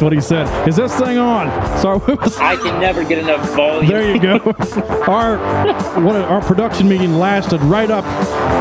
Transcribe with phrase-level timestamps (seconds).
[0.00, 0.66] That's what he said.
[0.66, 1.50] Is this thing on?
[1.78, 3.86] Sorry, was- I can never get enough volume.
[3.86, 4.38] there you go.
[5.06, 5.36] our
[6.02, 8.06] what our production meeting lasted right up.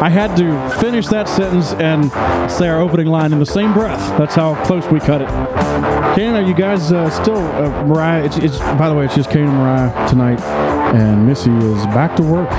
[0.03, 2.11] I had to finish that sentence and
[2.51, 4.01] say our opening line in the same breath.
[4.17, 5.29] That's how close we cut it.
[6.17, 8.25] Ken, are you guys uh, still uh, Mariah?
[8.25, 10.41] It's, it's by the way, it's just Kane and Mariah tonight,
[10.93, 12.49] and Missy is back to work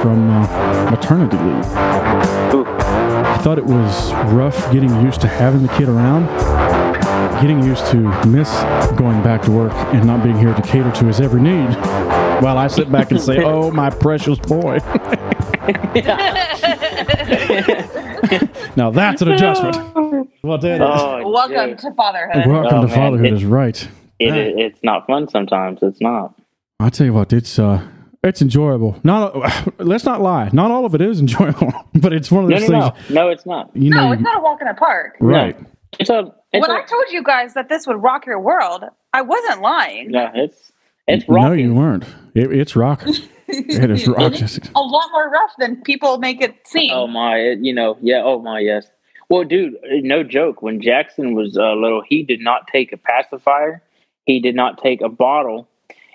[0.00, 2.54] from uh, maternity leave.
[2.54, 2.64] Ooh.
[2.66, 6.26] I thought it was rough getting used to having the kid around
[7.40, 8.48] getting used to miss
[8.96, 11.68] going back to work and not being here to cater to his every need
[12.42, 14.78] while I sit back and say, Oh, my precious boy.
[18.76, 19.76] now that's an adjustment.
[20.42, 20.80] What that is.
[20.82, 22.46] Oh, Welcome to fatherhood.
[22.46, 23.88] Welcome Oh, to man, fatherhood it- is right.
[24.18, 25.78] It, it, it's not fun sometimes.
[25.82, 26.34] It's not.
[26.78, 27.86] I tell you what, it's uh
[28.22, 29.00] it's enjoyable.
[29.02, 29.34] Not
[29.78, 30.50] let's not lie.
[30.52, 33.10] Not all of it is enjoyable, but it's one of those no, things.
[33.10, 33.22] no.
[33.24, 33.74] No, it's not.
[33.74, 35.16] You know, No, it's not a walk in the park.
[35.20, 35.56] right?
[35.98, 36.32] It's a.
[36.52, 39.60] It's when a, I told you guys that this would rock your world, I wasn't
[39.62, 40.10] lying.
[40.10, 40.72] no, it's
[41.06, 42.04] it's no, you weren't.
[42.34, 43.14] It, it's rocking.
[43.48, 44.44] It is And rocking.
[44.44, 46.90] it's a lot more rough than people make it seem.
[46.92, 48.22] Oh my, you know, yeah.
[48.24, 48.86] Oh my, yes.
[49.28, 50.60] Well, dude, no joke.
[50.60, 53.80] When Jackson was uh, little, he did not take a pacifier.
[54.26, 55.68] He did not take a bottle.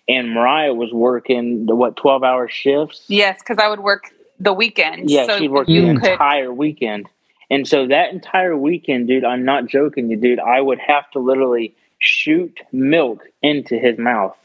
[0.07, 3.03] And Mariah was working the what twelve hour shifts.
[3.07, 5.09] Yes, because I would work the weekend.
[5.09, 6.11] Yeah, so she worked you the could.
[6.11, 7.07] entire weekend.
[7.49, 10.39] And so that entire weekend, dude, I'm not joking you, dude.
[10.39, 14.35] I would have to literally shoot milk into his mouth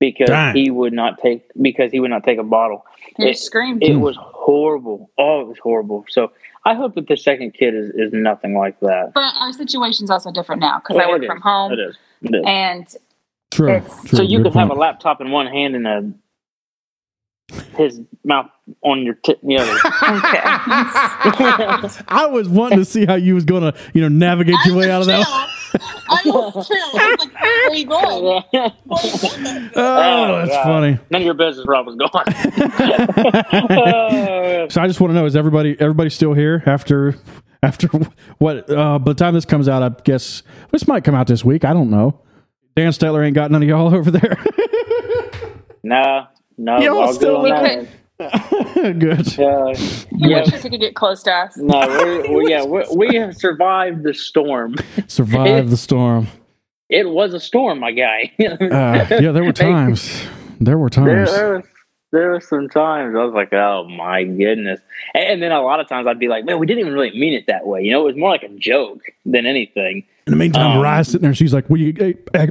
[0.00, 0.54] because Dang.
[0.56, 2.84] he would not take because he would not take a bottle.
[3.18, 3.82] You It- screamed.
[3.82, 5.10] It was horrible.
[5.18, 6.04] Oh, it was horrible.
[6.08, 6.32] So
[6.64, 9.12] I hope that the second kid is, is nothing like that.
[9.14, 11.26] but our situation's also different now because I work is.
[11.26, 11.96] from home, It is.
[12.22, 12.42] It is.
[12.46, 12.96] and
[13.50, 13.70] True.
[13.76, 14.16] It's- true.
[14.18, 16.12] so you Good can have a laptop in one hand and a
[17.76, 18.50] his mouth
[18.84, 19.70] on your tip the other.
[19.72, 20.42] okay.
[22.08, 25.00] I was wanting to see how you was gonna, you know, navigate your way out
[25.02, 25.26] of that.
[26.08, 26.76] I was chill.
[27.00, 28.42] I was like, where are you going?
[28.92, 30.62] Oh, Oh, that's God.
[30.64, 30.98] funny.
[31.10, 32.24] None of your business, Rob was gone.
[34.70, 37.14] So I just want to know: is everybody everybody still here after
[37.62, 37.88] after
[38.38, 38.68] what?
[38.70, 41.64] Uh, by the time this comes out, I guess this might come out this week.
[41.64, 42.20] I don't know.
[42.76, 44.38] Dan Stetler ain't got none of y'all over there.
[45.82, 46.26] no,
[46.64, 47.86] no, Y'all all still good on that.
[48.98, 49.38] Good.
[49.38, 49.68] Uh,
[50.12, 51.56] You yeah, wish you could get close to us.
[51.56, 54.74] no, we're, we yeah, we we have survived the storm.
[55.08, 56.28] Survive the storm.
[56.90, 58.30] It was a storm, my guy.
[58.38, 60.22] Uh, yeah, there were times.
[60.60, 61.30] There were times.
[61.32, 61.64] there was
[62.12, 64.80] there were some times I was like, oh my goodness,
[65.14, 67.12] and, and then a lot of times I'd be like, man, we didn't even really
[67.18, 67.82] mean it that way.
[67.84, 70.04] You know, it was more like a joke than anything.
[70.26, 71.34] In the meantime, Um, Mariah's sitting there.
[71.34, 72.50] She's like, "We." Hey, hey.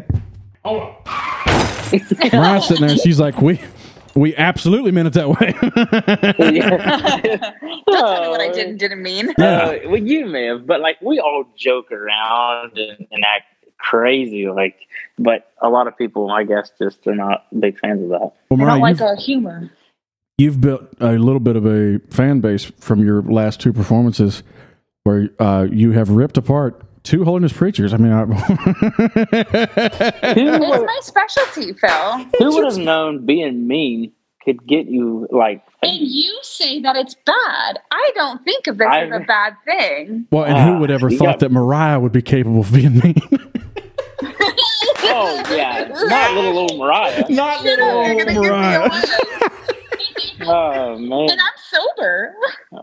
[2.34, 2.98] Mariah's sitting there.
[2.98, 3.60] She's like, "We."
[4.16, 5.54] We absolutely meant it that way.
[7.88, 9.30] Don't tell me what I did and didn't mean.
[9.40, 13.46] Uh, well, you may have, but like we all joke around and, and act
[13.78, 14.76] crazy, like.
[15.18, 18.32] But a lot of people, I guess, just are not big fans of that.
[18.50, 19.70] well, I don't like our humor.
[20.38, 24.44] you've built a little bit of a fan base from your last two performances,
[25.04, 27.94] where uh, you have ripped apart two holiness preachers.
[27.94, 28.26] I mean, I,
[30.22, 32.26] It's my specialty, Phil.
[32.40, 34.12] who would have known being mean
[34.44, 35.62] could get you like?
[35.84, 37.80] And you say that it's bad.
[37.92, 40.28] I don't think of this I- as a bad thing.
[40.32, 43.00] well, and who would ever ah, thought got- that Mariah would be capable of being
[43.00, 43.16] mean?
[45.12, 47.24] Oh yeah, not little old Mariah.
[47.30, 48.90] Not You know, you're gonna give me Mariah.
[50.42, 51.30] Oh man.
[51.32, 52.36] and I'm sober.
[52.74, 52.80] Oh,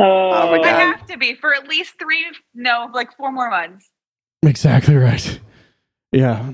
[0.00, 0.06] my.
[0.06, 2.24] Oh, my I have to be for at least three,
[2.54, 3.90] no, like four more months.
[4.42, 5.40] Exactly right.
[6.12, 6.52] Yeah.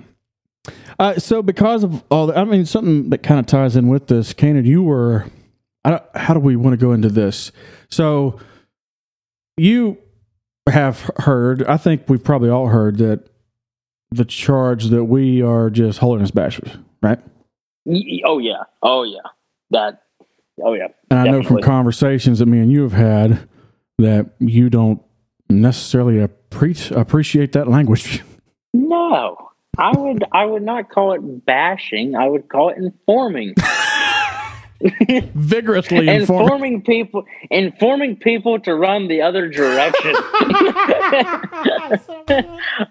[0.98, 4.08] Uh, so because of all that, I mean, something that kind of ties in with
[4.08, 5.26] this, Kanan, you were,
[5.84, 7.52] I don't, how do we want to go into this?
[7.88, 8.40] So
[9.56, 9.98] you
[10.68, 13.28] have heard, I think we've probably all heard that
[14.10, 17.20] the charge that we are just holiness bashers, right?
[18.24, 18.64] Oh yeah.
[18.82, 19.20] Oh yeah.
[19.70, 20.02] That.
[20.62, 20.88] Oh yeah.
[21.10, 23.48] And I know from conversations that me and you have had
[23.98, 25.02] that you don't
[25.50, 28.22] necessarily appre- appreciate that language.
[28.78, 29.36] No,
[29.78, 30.22] I would.
[30.32, 32.14] I would not call it bashing.
[32.14, 33.54] I would call it informing.
[35.34, 36.42] Vigorously informing.
[36.44, 40.12] informing people, informing people to run the other direction.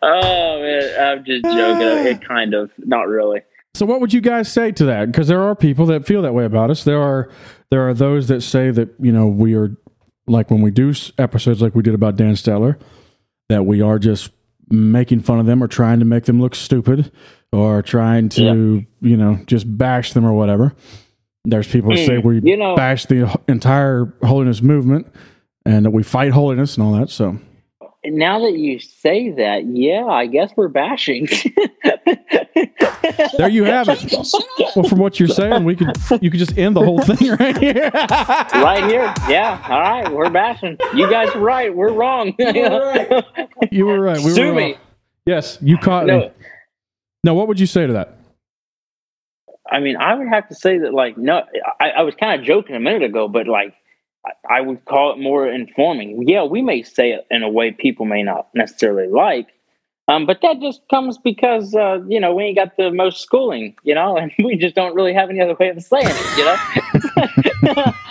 [0.01, 2.07] oh man, I'm just joking.
[2.07, 3.41] It kind of, not really.
[3.75, 5.07] So what would you guys say to that?
[5.11, 6.83] Because there are people that feel that way about us.
[6.83, 7.29] There are
[7.71, 9.75] there are those that say that you know we are
[10.27, 12.79] like when we do episodes like we did about Dan Stetler,
[13.49, 14.31] that we are just
[14.69, 17.11] making fun of them or trying to make them look stupid
[17.51, 20.73] or trying to you know just bash them or whatever.
[21.43, 25.05] There's people that say Hmm, we you know- bash the entire holiness movement
[25.65, 27.09] and that we fight holiness and all that.
[27.09, 27.37] So
[28.07, 31.27] Now that you say that, yeah, I guess we're bashing.
[33.37, 34.13] there you have it.
[34.75, 37.57] Well, from what you're saying, we could you could just end the whole thing right
[37.57, 37.89] here.
[37.93, 39.13] right here.
[39.29, 39.61] Yeah.
[39.69, 40.11] All right.
[40.11, 40.77] We're bashing.
[40.93, 41.73] You guys are right.
[41.75, 42.33] We're wrong.
[43.71, 44.19] You were right.
[44.19, 44.77] We Sue were me.
[45.25, 46.31] Yes, you caught No, me.
[47.23, 48.17] Now, what would you say to that?
[49.69, 51.41] I mean, I would have to say that, like, no,
[51.79, 53.73] I, I was kind of joking a minute ago, but like,
[54.25, 56.27] I, I would call it more informing.
[56.27, 59.47] Yeah, we may say it in a way people may not necessarily like,
[60.07, 63.75] um, but that just comes because uh, you know we ain't got the most schooling,
[63.83, 66.45] you know, and we just don't really have any other way of saying it, you
[66.45, 67.93] know.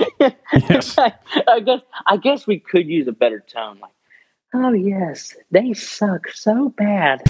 [0.70, 0.96] Yes.
[1.48, 3.92] I guess I guess we could use a better tone, like,
[4.54, 7.22] oh yes, they suck so bad.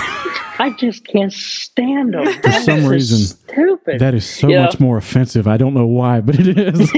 [0.59, 2.33] I just can't stand them.
[2.43, 3.99] For some reason, stupid.
[4.01, 4.63] That is so Yeah.
[4.63, 5.49] much more offensive.
[5.49, 6.91] I don't know why, but it is.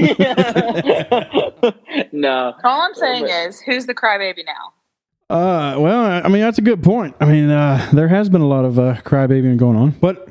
[2.11, 2.53] no.
[2.63, 4.73] All I'm saying But- is, who's the crybaby now?
[5.29, 7.15] uh, well, I I mean, that's a good point.
[7.19, 10.29] I mean, uh, there has been a lot of uh, crybabying going on, but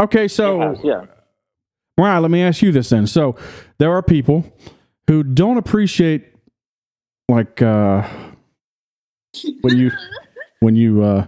[0.00, 0.28] okay.
[0.28, 1.06] So, yeah.
[1.98, 3.06] Mariah, let me ask you this then.
[3.06, 3.36] So,
[3.78, 4.44] there are people
[5.08, 6.24] who don't appreciate,
[7.28, 8.06] like, uh,
[9.62, 9.90] when you
[10.60, 11.26] when you uh,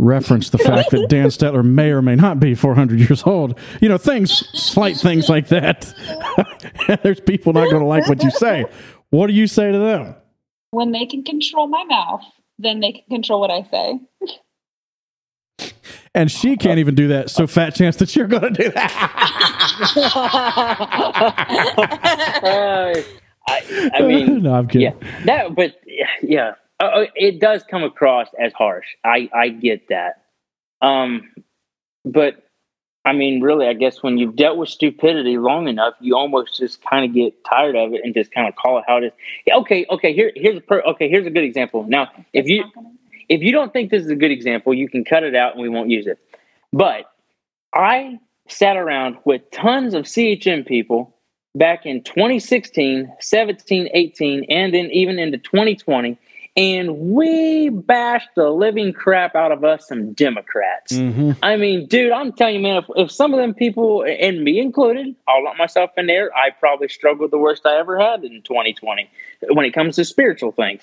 [0.00, 3.58] reference the fact that Dan Stetler may or may not be 400 years old.
[3.80, 5.92] You know, things, slight things like that.
[7.02, 8.64] There's people not going to like what you say.
[9.10, 10.14] What do you say to them?
[10.70, 12.22] When they can control my mouth,
[12.58, 14.00] then they can control what I say.
[16.12, 17.30] And she can't even do that.
[17.30, 18.90] So, fat chance that you're going to do that.
[22.42, 23.00] Uh,
[23.46, 24.92] I, I mean, no, I'm kidding.
[25.00, 25.76] yeah, that, but
[26.20, 28.86] yeah, uh, uh, it does come across as harsh.
[29.04, 30.24] I I get that.
[30.80, 31.30] Um,
[32.04, 32.44] but
[33.04, 36.82] I mean, really, I guess when you've dealt with stupidity long enough, you almost just
[36.84, 39.12] kind of get tired of it and just kind of call it how it is.
[39.46, 40.12] Yeah, okay, okay.
[40.12, 41.08] Here, here's a per, okay.
[41.08, 41.84] Here's a good example.
[41.88, 42.64] Now, if you
[43.28, 45.62] if you don't think this is a good example, you can cut it out and
[45.62, 46.18] we won't use it.
[46.72, 47.04] But
[47.74, 48.18] I
[48.48, 51.16] sat around with tons of CHM people
[51.54, 56.18] back in 2016, 17, 18, and then even into 2020.
[56.56, 60.92] And we bashed the living crap out of us some Democrats.
[60.92, 61.36] Mhm.
[61.42, 64.58] I mean, dude, I'm telling you, man, if, if some of them people, and me
[64.58, 68.42] included, I'll let myself in there, I probably struggled the worst I ever had in
[68.42, 69.08] 2020
[69.50, 70.82] when it comes to spiritual things.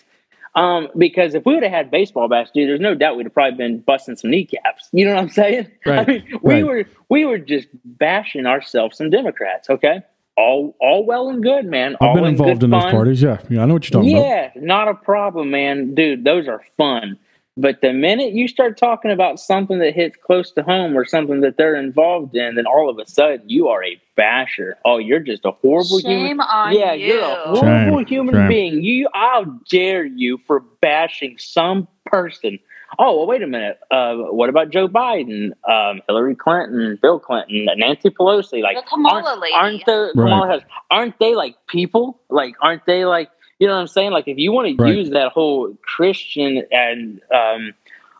[0.55, 3.33] Um, because if we would have had baseball bats, dude, there's no doubt we'd have
[3.33, 4.89] probably been busting some kneecaps.
[4.91, 5.71] You know what I'm saying?
[5.86, 6.65] Right, I mean, we right.
[6.65, 9.69] were we were just bashing ourselves some Democrats.
[9.69, 10.01] Okay,
[10.38, 11.96] all all well and good, man.
[12.00, 12.91] I've all been involved good in those fun.
[12.91, 13.22] parties.
[13.22, 13.39] Yeah.
[13.50, 13.63] yeah.
[13.63, 14.25] I know what you're talking about.
[14.25, 15.96] Yeah, not a problem, man.
[15.96, 17.17] Dude, those are fun.
[17.60, 21.41] But the minute you start talking about something that hits close to home or something
[21.41, 24.77] that they're involved in, then all of a sudden you are a basher.
[24.86, 26.46] Oh, you're just a horrible Shame human.
[26.46, 27.15] on yeah, you.
[27.15, 28.48] you're a horrible Shame, human shame.
[28.48, 28.84] being.
[28.84, 32.60] You, how dare you for bashing some person?
[33.00, 33.79] Oh, well, wait a minute.
[33.91, 38.62] Uh, what about Joe Biden, um, Hillary Clinton, Bill Clinton, Nancy Pelosi?
[38.62, 39.53] Like, The Kamala aren't, lady.
[39.53, 40.24] aren't the Right.
[40.29, 42.20] Kamala Harris, aren't they like people?
[42.29, 43.29] Like, aren't they like
[43.60, 44.12] you know what I'm saying?
[44.12, 47.74] Like, if you want to use that whole Christian and um,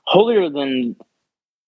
[0.04, 0.96] holier than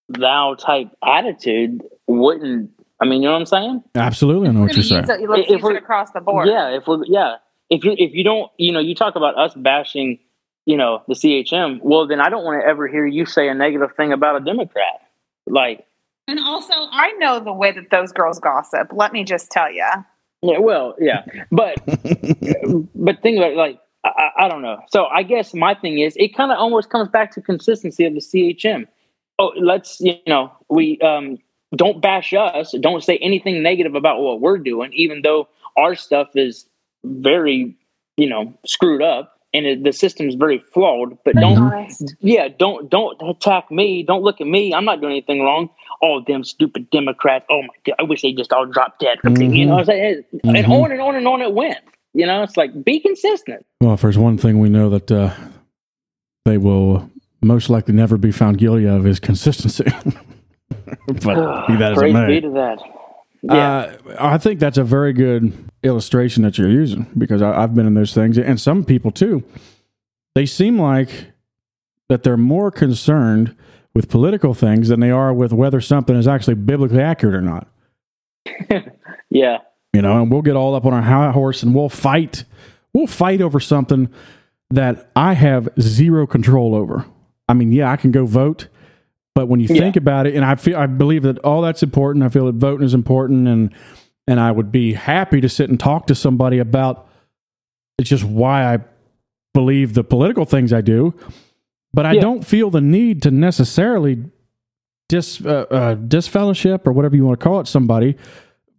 [0.10, 3.22] thou type attitude, wouldn't I mean?
[3.22, 3.84] You know what I'm saying?
[3.96, 4.50] Absolutely.
[4.50, 5.04] I know what you're saying.
[5.08, 6.48] it, let's If use we're- it across the board.
[6.48, 7.36] Yeah, if we're yeah,
[7.70, 10.18] if you if you don't, you know, you talk about us bashing,
[10.66, 11.80] you know, the CHM.
[11.82, 14.46] Well, then I don't want to ever hear you say a negative thing about a
[14.46, 15.02] Democrat.
[15.48, 15.86] Like,
[16.28, 18.90] And also, I know the way that those girls gossip.
[18.94, 19.86] Let me just tell you.
[20.42, 21.76] yeah, well, yeah, but
[22.96, 24.80] but think about it, like I, I- I don't know.
[24.90, 28.14] So I guess my thing is, it kind of almost comes back to consistency of
[28.14, 28.88] the CHM.
[29.40, 31.38] Oh, let's you know, we um,
[31.76, 32.74] don't bash us.
[32.80, 35.48] Don't say anything negative about what we're doing, even though
[35.78, 36.66] our stuff is
[37.04, 37.76] very,
[38.18, 41.18] you know, screwed up and it, the system's very flawed.
[41.26, 42.16] But Be don't honest.
[42.20, 44.04] yeah, don't don't attack me.
[44.04, 44.74] Don't look at me.
[44.74, 45.70] I'm not doing anything wrong.
[46.02, 47.46] All them stupid Democrats.
[47.50, 49.18] Oh my god, I wish they just all dropped dead.
[49.24, 50.24] You know, what I'm saying?
[50.44, 50.70] and Mhm.
[50.84, 51.80] on and on and on it went.
[52.14, 53.66] You know, it's like be consistent.
[53.82, 55.32] Well, if there's one thing we know that uh,
[56.46, 57.10] they will
[57.42, 59.84] most likely never be found guilty of is consistency.
[61.08, 62.28] but be that as it may.
[62.28, 62.80] be to that.
[63.42, 65.54] Yeah, Uh, I think that's a very good
[65.84, 69.44] illustration that you're using because I, I've been in those things, and some people too.
[70.36, 71.32] They seem like
[72.10, 73.56] that they're more concerned
[73.94, 77.68] with political things than they are with whether something is actually biblically accurate or not.
[79.30, 79.58] yeah,
[79.94, 82.44] You know, and we'll get all up on our high horse and we'll fight.
[82.94, 84.10] We'll fight over something
[84.70, 87.06] that I have zero control over.
[87.48, 88.68] I mean, yeah, I can go vote,
[89.40, 89.80] but when you Yeah.
[89.80, 92.26] think about it, and I feel I believe that all that's important.
[92.26, 93.70] I feel that voting is important, and
[94.28, 97.08] and I would be happy to sit and talk to somebody about
[97.98, 98.80] it's just why I
[99.54, 101.14] believe the political things I do,
[101.94, 102.22] but I Yeah.
[102.22, 104.24] don't feel the need to necessarily
[105.08, 108.16] dis uh, uh, disfellowship or whatever you want to call it somebody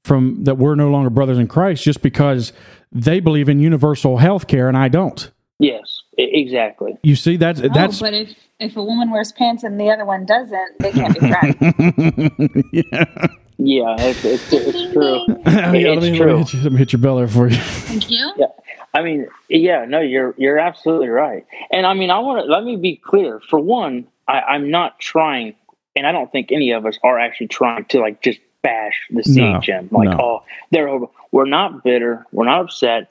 [0.05, 2.53] from that we're no longer brothers in Christ just because
[2.93, 5.31] they believe in universal health care and I don't.
[5.59, 6.99] yes, exactly.
[7.03, 10.05] You see that's Oh, that's but if if a woman wears pants and the other
[10.05, 12.63] one doesn't, they can't be friends.
[12.73, 13.27] yeah.
[13.63, 15.23] Yeah, it's it's, it's true.
[15.29, 16.39] Yeah, let, me, It's let me true.
[16.39, 17.57] hit you, let me hit your bell there for you.
[17.57, 18.33] Thank you.
[18.39, 18.47] Yeah.
[18.95, 21.45] I mean, yeah, no, you're you're absolutely right.
[21.71, 23.39] And I mean, I want to let me be clear.
[23.51, 25.55] For one, I, I'm not trying,
[25.95, 29.21] and I don't think any of us are actually trying to like just bash the
[29.23, 29.37] CHM.
[29.37, 29.93] No, CHM.
[29.93, 30.19] like, no.
[30.19, 31.07] oh, they're over.
[31.31, 32.25] We're not bitter.
[32.33, 33.11] We're not upset.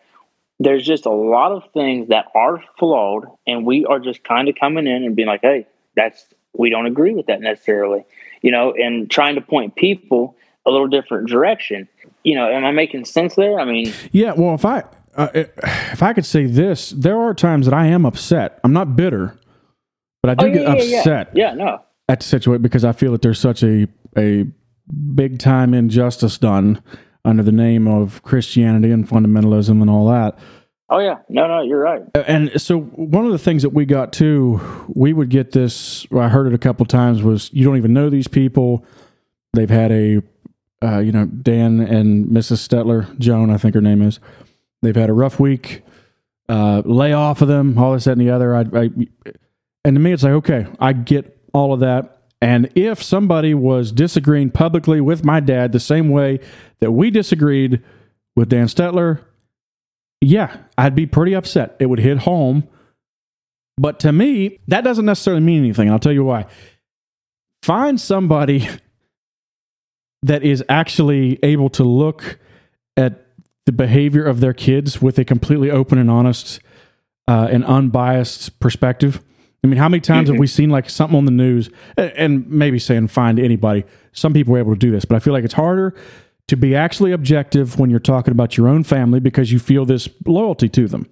[0.59, 4.55] There's just a lot of things that are flawed, and we are just kind of
[4.59, 6.25] coming in and being like, hey, that's
[6.57, 8.03] we don't agree with that necessarily,
[8.41, 10.35] you know, and trying to point people
[10.65, 11.87] a little different direction.
[12.23, 13.59] You know, am I making sense there?
[13.59, 14.83] I mean, Yeah, well, if I
[15.15, 18.59] uh, if I could say this, there are times that I am upset.
[18.63, 19.37] I'm not bitter,
[20.21, 20.99] but I do oh, get yeah, yeah, yeah.
[20.99, 23.87] upset Yeah, no, at the situation because I feel that there's such a
[24.17, 24.45] a
[25.15, 26.81] big time injustice done
[27.25, 30.37] under the name of Christianity and fundamentalism and all that.
[30.91, 32.01] Oh yeah, no, no, you're right.
[32.15, 36.07] And so one of the things that we got too, we would get this.
[36.11, 37.21] I heard it a couple times.
[37.21, 38.83] Was you don't even know these people.
[39.53, 40.21] They've had a,
[40.81, 42.67] uh, you know, Dan and Mrs.
[42.67, 44.19] Stetler, Joan, I think her name is.
[44.81, 45.83] They've had a rough week.
[46.47, 48.55] Uh, lay off of them, all this, that, and the other.
[48.55, 48.89] I, I,
[49.85, 52.18] and to me, it's like, okay, I get all of that.
[52.41, 56.39] And if somebody was disagreeing publicly with my dad the same way
[56.79, 57.83] that we disagreed
[58.35, 59.21] with Dan Stetler,
[60.21, 61.75] yeah, I'd be pretty upset.
[61.79, 62.67] It would hit home.
[63.77, 65.89] But to me, that doesn't necessarily mean anything.
[65.89, 66.45] I'll tell you why.
[67.63, 68.67] Find somebody
[70.23, 72.39] that is actually able to look
[72.97, 73.25] at
[73.65, 76.59] the behavior of their kids with a completely open and honest
[77.27, 79.23] uh, and unbiased perspective.
[79.63, 82.79] I mean, how many times have we seen like something on the news and maybe
[82.79, 83.83] saying find anybody?
[84.11, 85.95] Some people are able to do this, but I feel like it's harder
[86.47, 90.09] to be actually objective when you're talking about your own family because you feel this
[90.25, 91.07] loyalty to them.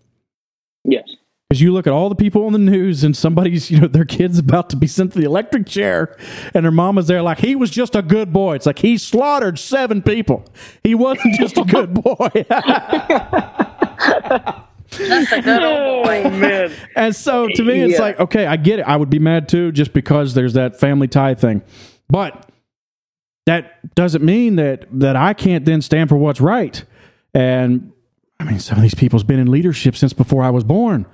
[0.83, 1.03] Yes.
[1.49, 4.03] Because you look at all the people on the news and somebody's, you know, their
[4.03, 6.17] kid's about to be sent to the electric chair
[6.53, 8.55] and their mama's there like, he was just a good boy.
[8.55, 10.43] It's like he slaughtered seven people.
[10.83, 12.45] He wasn't just a good boy.
[14.91, 16.23] That's a good old boy.
[16.25, 16.71] Oh man.
[16.95, 18.01] and so to me, it's Yeah.
[18.01, 18.83] like, okay, I get it.
[18.83, 21.61] I would be mad too just because there's that family tie thing.
[22.09, 22.49] But
[23.45, 26.83] that doesn't mean that that I can't then stand for what's right.
[27.33, 27.91] And
[28.39, 31.05] I mean, some of these people's been in leadership since before I was born.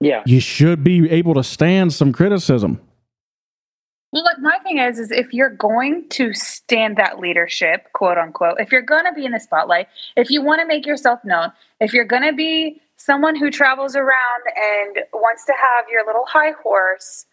[0.00, 0.22] Yeah.
[0.26, 2.80] You should be able to stand some criticism.
[4.12, 8.56] Well, like my thing is, is if you're going to stand that leadership, quote unquote,
[8.60, 11.50] if you're going to be in the spotlight, if you want to make yourself known,
[11.80, 16.24] if you're going to be someone who travels around and wants to have your little
[16.26, 17.26] high horse,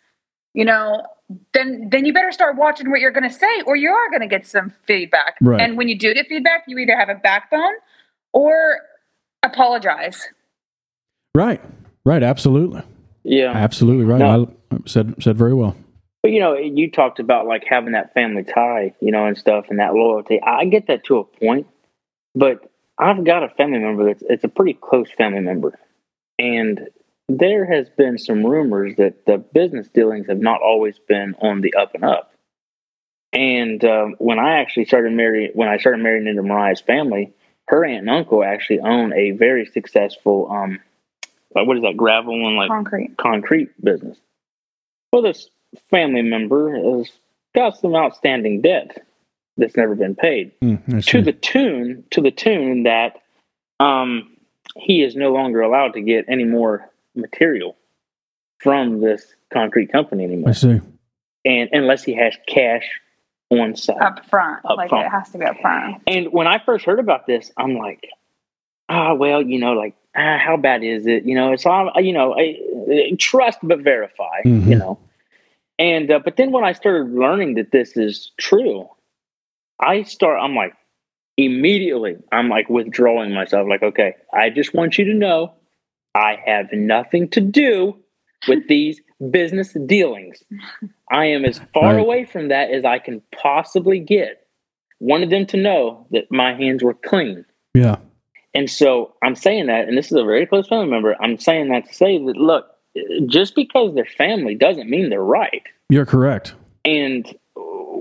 [0.53, 1.05] you know,
[1.53, 4.21] then then you better start watching what you're going to say, or you are going
[4.21, 5.35] to get some feedback.
[5.41, 5.61] Right.
[5.61, 7.73] And when you do get feedback, you either have a backbone
[8.33, 8.79] or
[9.43, 10.27] apologize.
[11.35, 11.61] Right.
[12.03, 12.23] Right.
[12.23, 12.81] Absolutely.
[13.23, 13.51] Yeah.
[13.51, 14.19] Absolutely right.
[14.19, 14.51] No.
[14.71, 15.75] I said said very well.
[16.23, 19.65] But you know, you talked about like having that family tie, you know, and stuff,
[19.69, 20.41] and that loyalty.
[20.41, 21.67] I get that to a point,
[22.33, 25.79] but I've got a family member that's it's a pretty close family member,
[26.37, 26.89] and
[27.29, 31.73] there has been some rumors that the business dealings have not always been on the
[31.75, 32.33] up and up.
[33.31, 37.31] And um, when I actually started marrying, when I started marrying into Mariah's family,
[37.67, 40.79] her aunt and uncle actually own a very successful um,
[41.55, 43.17] like what is that gravel and like Concrete.
[43.17, 44.17] concrete business.
[45.11, 45.49] Well, this
[45.89, 47.09] family member has
[47.55, 49.03] got some outstanding debt
[49.59, 53.21] that's never been paid Mm, to the tune to the tune that
[53.79, 54.35] um,
[54.75, 57.75] he is no longer allowed to get any more material
[58.59, 60.49] from this concrete company anymore.
[60.49, 60.87] I anymore, see.
[61.45, 62.87] and unless he has cash
[63.51, 64.01] on site.
[64.01, 64.63] Up front.
[64.65, 65.07] Up like front.
[65.07, 66.01] it has to be up front.
[66.07, 68.07] And when I first heard about this, I'm like,
[68.89, 71.23] ah, well, you know, like, ah, how bad is it?
[71.23, 72.57] You know, it's all, you know, I,
[72.91, 74.77] I- trust but verify, you Mhm.
[74.79, 74.99] know.
[75.79, 78.89] And uh, but then when I started learning that this is true,
[79.79, 80.39] I start.
[80.41, 80.73] I'm like,
[81.37, 83.67] immediately, I'm like withdrawing myself.
[83.69, 85.53] Like, okay, I just want you to know,
[86.15, 87.95] I have nothing to do
[88.47, 90.43] with these business dealings.
[91.11, 91.99] I am as far Right.
[91.99, 94.45] away from that as I can possibly get.
[95.01, 97.45] Wanted them to know that my hands were clean.
[97.73, 97.97] Yeah.
[98.53, 101.15] And so I'm saying that, and this is a very close family member.
[101.21, 102.67] I'm saying that to say that, look,
[103.27, 105.63] just because they're family doesn't mean they're right.
[105.89, 106.53] You're correct.
[106.83, 107.33] And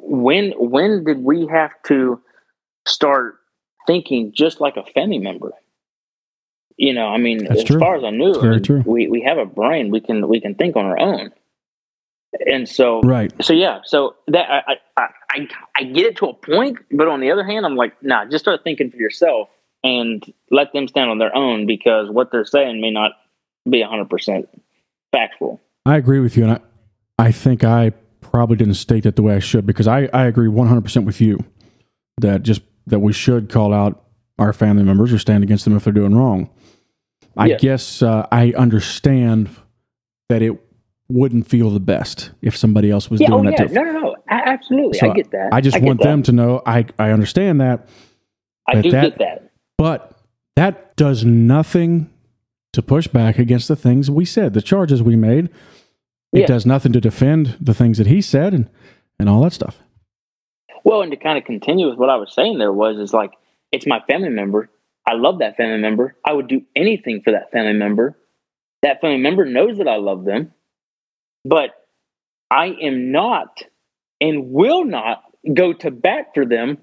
[0.09, 2.21] when when did we have to
[2.87, 3.37] start
[3.87, 5.53] thinking just like a family member?
[6.77, 7.79] You know, I mean, That's as true.
[7.79, 9.91] far as I knew, I mean, we we have a brain.
[9.91, 11.33] We can we can think on our own.
[12.47, 13.33] And so Right.
[13.43, 17.21] so yeah, so that I, I I I get it to a point, but on
[17.21, 19.49] the other hand, I'm like, nah, just start thinking for yourself
[19.85, 23.13] and let them stand on their own because what they're saying may not
[23.69, 24.49] be 100 percent
[25.13, 25.61] factual.
[25.85, 26.61] I agree with you, and I,
[27.19, 30.49] I think I probably didn't state it the way I should because I, I agree
[30.49, 31.39] 100% with you
[32.21, 34.05] that just that we should call out
[34.39, 36.51] our family members or stand against them if they're doing wrong.
[37.37, 37.57] I Yeah.
[37.59, 39.49] guess uh, I understand
[40.29, 40.59] that it
[41.09, 43.61] wouldn't feel the best if somebody else was Yeah, doing oh that.
[43.61, 45.49] yeah, to- no, no, no, absolutely, So I get that.
[45.53, 46.05] I just get want that.
[46.09, 47.89] them to know I, I understand that,
[48.69, 49.51] I do that- get that.
[49.79, 50.19] but
[50.57, 52.11] that does nothing
[52.73, 55.49] to push back against the things we said, the charges we made.
[56.33, 56.47] It Yeah.
[56.47, 58.69] does nothing to defend the things that he said and,
[59.19, 59.81] and all that stuff.
[60.85, 63.33] Well, and to kind of continue with what I was saying, there was is like
[63.73, 64.71] it's my family member.
[65.07, 66.17] I love that family member.
[66.25, 68.17] I would do anything for that family member.
[68.83, 70.53] That family member knows that I love them,
[71.45, 71.71] but
[72.51, 73.63] I am not
[74.21, 76.79] and will not go to bat for them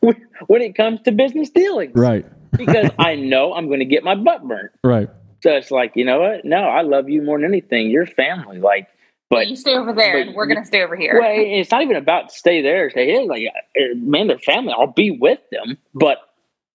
[0.00, 1.92] when when it comes to business dealings.
[1.94, 2.24] Right.
[2.56, 4.72] because I know I'm going to get my butt burnt.
[4.84, 5.08] Right.
[5.42, 6.44] So it's like, you know what?
[6.44, 7.90] No, I love you more than anything.
[7.90, 8.58] You're family.
[8.58, 8.88] Like,
[9.28, 11.18] but you stay over there, but and we're gonna stay over here.
[11.20, 12.90] well, it's not even about to stay there.
[12.90, 13.22] Stay here.
[13.22, 13.44] like,
[13.76, 14.74] uh, man, they're family.
[14.76, 16.18] I'll be with them, but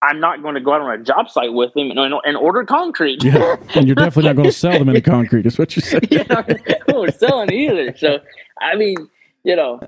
[0.01, 2.63] I'm not going to go out on a job site with them and, and order
[2.63, 3.23] concrete.
[3.23, 3.55] Yeah.
[3.73, 6.07] And you're definitely not going to sell them any concrete, is what you're saying.
[6.11, 6.43] you know,
[6.99, 7.97] we're selling either.
[7.97, 8.19] So,
[8.61, 8.95] I mean,
[9.43, 9.79] you know,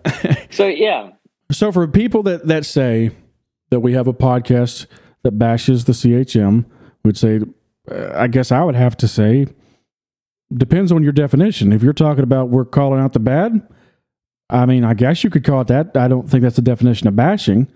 [0.49, 1.11] so yeah,
[1.51, 3.11] So for people that, that say
[3.69, 4.87] that we have a podcast
[5.23, 6.65] that bashes the CHM,
[7.03, 7.45] would say, uh,
[7.89, 9.47] I guess I would have to say,
[10.53, 11.73] depends on your definition.
[11.73, 13.67] If you're talking about we're calling out the bad,
[14.49, 15.97] I mean, I guess you could call it that.
[15.97, 17.67] I don't think that's the definition of bashing,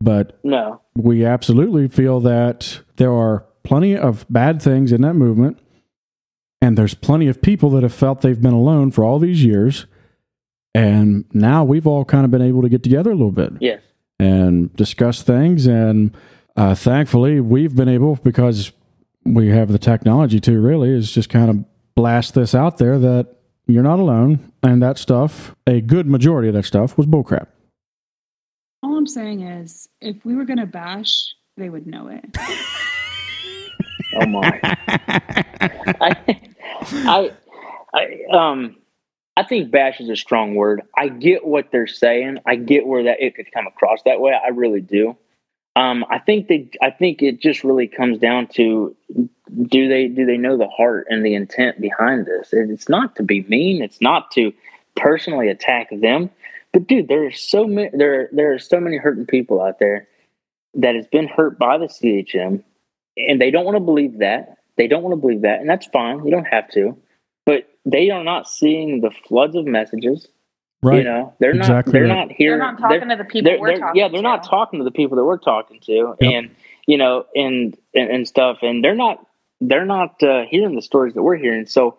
[0.00, 5.58] but no, we absolutely feel that there are plenty of bad things in that movement,
[6.60, 9.86] and there's plenty of people that have felt they've been alone for all these years.
[10.74, 13.80] And now we've all kind of been able to get together a little bit yes,
[14.20, 15.66] and discuss things.
[15.66, 16.14] And
[16.54, 18.72] uh, thankfully, we've been able, because
[19.34, 23.36] we have the technology to really, is just kind of blast this out there that
[23.66, 24.52] you're not alone.
[24.62, 27.48] And that stuff, a good majority of that stuff, was bullcrap.
[28.82, 32.24] All I'm saying is, if we were going to bash, they would know it.
[34.20, 34.60] oh my,
[36.00, 36.36] I,
[36.92, 37.30] I,
[37.94, 38.76] I, um,
[39.36, 40.82] I think bash is a strong word.
[40.96, 42.38] I get what they're saying.
[42.46, 44.32] I get where that it could come across that way.
[44.32, 45.16] I really do.
[45.76, 46.70] Um, I think they.
[46.80, 48.96] I think it just really comes down to
[49.68, 52.48] do they do they know the heart and the intent behind this?
[52.52, 53.82] It's not to be mean.
[53.82, 54.52] It's not to
[54.96, 56.30] personally attack them.
[56.72, 60.08] But dude, there are so many there there are so many hurting people out there
[60.74, 62.62] that has been hurt by the CHM,
[63.18, 64.56] and they don't want to believe that.
[64.78, 66.24] They don't want to believe that, and that's fine.
[66.24, 66.96] You don't have to.
[67.44, 70.26] But they are not seeing the floods of messages.
[70.86, 70.98] Right.
[70.98, 71.92] You know, they're Exactly not.
[71.92, 72.28] They're right.
[72.28, 72.50] not here.
[72.52, 74.22] They're not talking to the people they're- we're they're- talking Yeah, they're to.
[74.22, 76.32] not talking to the people that we're talking to, Yep.
[76.32, 76.50] and
[76.86, 79.24] you know, and and, and stuff, and they're not.
[79.60, 81.64] They're not uh, hearing the stories that we're hearing.
[81.66, 81.96] So,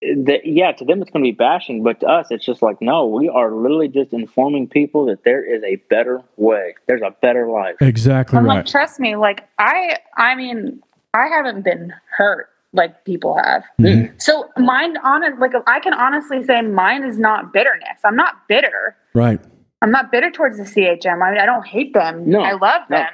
[0.00, 2.80] that yeah, to them it's going to be bashing, but to us it's just like,
[2.80, 6.74] no, we are literally just informing people that there is a better way.
[6.86, 7.76] There's a better life.
[7.80, 8.56] Exactly I'm right.
[8.58, 10.82] like, trust me, like I I mean,
[11.14, 13.64] I haven't been hurt like people have.
[13.80, 14.20] Mhm.
[14.20, 18.00] So mine on like I can honestly say mine is not bitterness.
[18.04, 18.96] I'm not bitter.
[19.14, 19.40] Right.
[19.82, 21.22] I'm not bitter towards the CHM.
[21.22, 22.28] I mean, I don't hate them.
[22.30, 22.96] No, I love no.
[22.98, 23.08] them.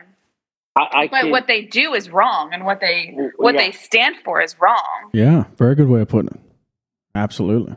[0.75, 3.61] I, I But kid- what they do is wrong, and what they what Yeah.
[3.63, 5.11] they stand for is wrong.
[5.13, 6.41] Yeah, very good way of putting it.
[7.15, 7.77] Absolutely.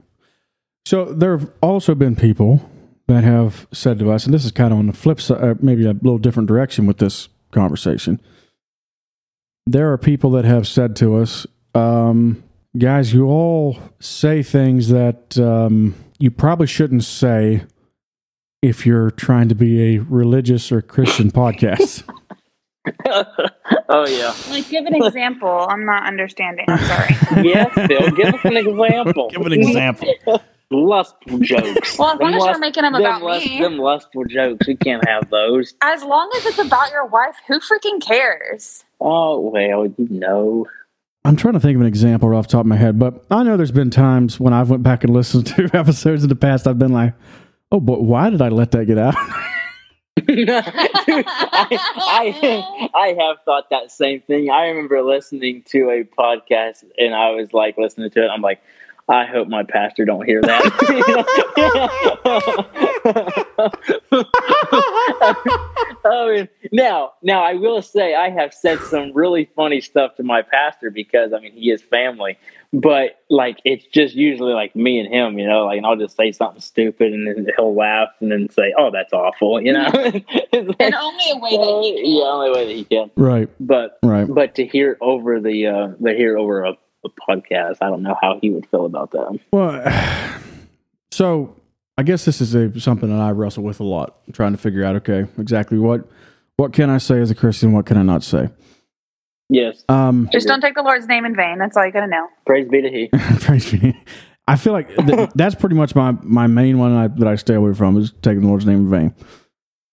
[0.86, 2.62] So there have also been people
[3.08, 5.56] that have said to us, and this is kind of on the flip side, uh,
[5.60, 8.20] maybe a little different direction with this conversation.
[9.68, 12.44] There are people that have said to us, um,
[12.78, 17.64] guys, you all say things that um, you probably shouldn't say
[18.62, 22.04] if you're trying to be a religious or Christian podcast.
[23.90, 24.34] oh yeah.
[24.50, 25.66] Like, give an example.
[25.70, 26.66] I'm not understanding.
[26.68, 27.16] I'm sorry.
[27.46, 28.12] Yes, Bill.
[28.12, 29.30] Give us an example.
[29.30, 30.14] Give an example.
[30.72, 31.98] Lustful jokes.
[31.98, 33.62] Well, as long Them as you're making them them about lust- me.
[33.62, 34.68] Them lustful jokes.
[34.68, 35.74] We can't have those.
[35.82, 38.84] As long as it's about your wife, who freaking cares?
[39.00, 40.66] Oh well, you know.
[41.26, 43.26] I'm trying to think of an example right off the top of my head, but
[43.32, 46.36] I know there's been times when I've went back and listened to episodes in the
[46.36, 46.68] past.
[46.68, 47.16] I've been like,
[47.72, 49.16] "Oh, but why did I let that get out?"
[50.24, 50.64] Dude, I,
[51.98, 54.52] I I have thought that same thing.
[54.52, 58.30] I remember listening to a podcast and I was like listening to it.
[58.30, 58.62] I'm like,
[59.08, 61.76] I hope my pastor don't hear that.
[66.06, 70.24] I mean, now, now I will say I have said some really funny stuff to
[70.24, 72.38] my pastor because I mean he is family,
[72.74, 76.15] but like it's just usually like me and him, you know, like and I'll just
[76.18, 79.88] say something stupid and then he'll laugh and then say, "Oh, that's awful," you know.
[80.52, 82.06] It's like- In only a way that he can.
[82.12, 83.12] yeah, only way that he can.
[83.15, 84.28] right, But right.
[84.28, 86.74] but to hear over the uh, to hear over a,
[87.06, 89.39] a podcast, I don't know how he would feel about that.
[89.52, 89.82] Well,
[91.12, 91.56] so
[91.98, 94.84] I guess this is a, something that I wrestle with a lot, trying to figure
[94.84, 94.96] out.
[94.98, 96.08] Okay, exactly what
[96.58, 97.74] what can I say as a Christian?
[97.74, 98.50] What can I not say?
[99.50, 101.60] Yes, Um, Just don't take the Lord's name in vain.
[101.60, 102.28] That's all you gotta know.
[102.48, 103.10] praise be to He.
[103.41, 103.96] praise be.
[104.48, 107.54] I feel like th- that's pretty much my my main one I, that I stay
[107.54, 109.13] away from is taking the Lord's name in vain.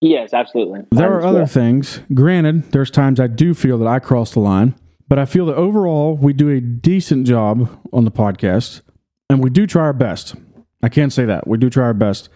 [0.01, 0.81] Yes, absolutely.
[0.90, 1.37] There I are understand.
[1.37, 2.01] other things.
[2.14, 4.75] Granted, there's times I do feel that I cross the line,
[5.12, 8.81] but I feel that overall we do a decent job on the podcast,
[9.29, 10.35] and we do try our best.
[10.83, 12.31] I can't say that we do try our best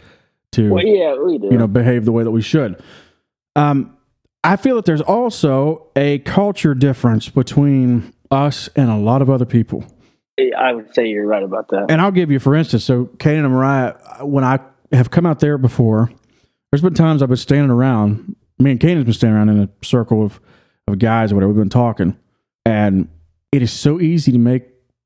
[0.52, 1.48] to Well, yeah, we do.
[1.50, 2.78] you know behave the way that we should.
[3.54, 3.96] Um,
[4.44, 9.46] I feel that there's also a culture difference between us and a lot of other
[9.46, 9.82] people.
[10.38, 11.86] I would say you're right about that.
[11.88, 14.58] And I'll give you, for instance, so Kane and Mariah, when I
[14.92, 16.10] have come out there before,
[16.70, 18.36] there's been times I've been standing around.
[18.58, 20.40] Me and Kane has been standing around in a circle of,
[20.86, 21.54] of guys or whatever.
[21.54, 22.18] We've been talking,
[22.66, 23.08] and
[23.52, 24.64] it is so easy to make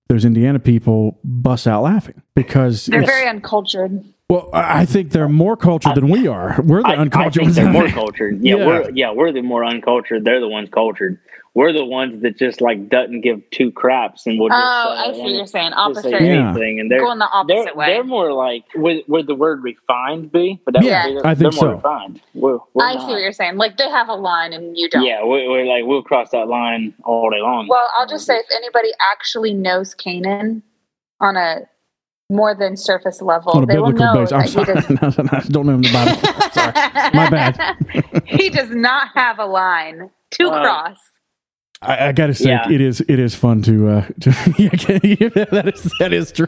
[0.08, 4.04] those Indiana people bust out laughing because They're very uncultured.
[4.28, 4.48] well.
[4.52, 6.60] I I think they're more cultured than we are.
[6.64, 7.56] We're the I, I uncultured think ones.
[7.56, 8.42] they're more cultured.
[8.42, 8.66] Yeah, Yeah.
[8.66, 10.24] we're yeah we're the more uncultured.
[10.24, 11.18] They're the ones cultured.
[11.52, 14.60] We're the ones that just like doesn't give two craps and will Oh, just.
[14.60, 15.70] I uh, see what you're saying.
[15.72, 16.22] just say Opposite.
[16.22, 16.50] Yeah.
[16.50, 17.86] anything, and they're Going the they're, opposite way.
[17.86, 20.60] they're more like would, would the word refined be?
[20.64, 21.74] But that Yeah, would be, I think they're more so.
[21.76, 22.20] refined.
[22.34, 23.06] We're, we're I not.
[23.06, 23.56] see what you're saying.
[23.56, 25.04] Like they have a line and you don't.
[25.04, 27.66] Yeah, we're, we're like we'll cross that line all day long.
[27.68, 30.62] Well, I'll just say if anybody actually knows Canaan
[31.20, 31.62] on a
[32.30, 34.30] more than surface level, on a they will know base.
[34.30, 34.88] I'm he sorry, does.
[34.88, 36.52] No, no, no, I don't know him the Bible.
[36.52, 36.72] sorry,
[37.12, 38.22] my bad.
[38.24, 40.98] he does not have a line to Uh, cross.
[41.82, 42.70] I, I gotta say, Yeah.
[42.70, 43.88] it is it is fun to.
[43.88, 46.46] Uh, to that is that is true.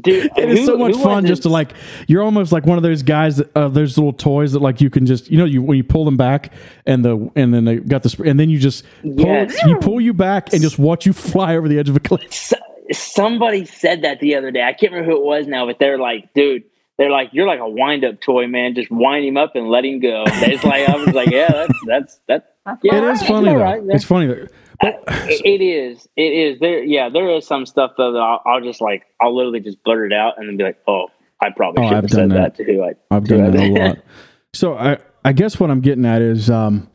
[0.00, 1.72] Dude, It is who- so much fun just to like.
[2.06, 4.90] You're almost like one of those guys that uh, those little toys that like you
[4.90, 6.52] can just you know you when you pull them back
[6.86, 9.56] and the and then they got the and then you just pull Yes.
[9.64, 12.22] you pull you back and just watch you fly over the edge of a cliff.
[12.28, 12.54] S-
[12.92, 14.62] somebody said that the other day.
[14.62, 16.64] I can't remember who it was now, but they're like, dude,
[16.96, 18.74] they're like, you're like a wind up toy, man.
[18.74, 20.24] Just wind him up and let him go.
[20.26, 22.46] It's like I was like, yeah, that's that's that's
[22.82, 23.56] yeah, It is funny though.
[23.56, 23.82] right.
[23.88, 24.46] It's funny though.
[24.80, 26.08] But, It- it is.
[26.16, 26.60] It is.
[26.60, 26.82] There.
[26.84, 27.08] Yeah.
[27.08, 29.02] There is some stuff though that I'll, I'll just like.
[29.20, 31.06] I'll literally just blurt it out and then be like, "Oh,
[31.42, 32.56] I probably Oh, should I've have done said that.
[32.56, 32.64] that.
[32.64, 33.98] to who I." I've to done who that I- a lot.
[34.54, 36.88] So I I guess what I'm getting at is um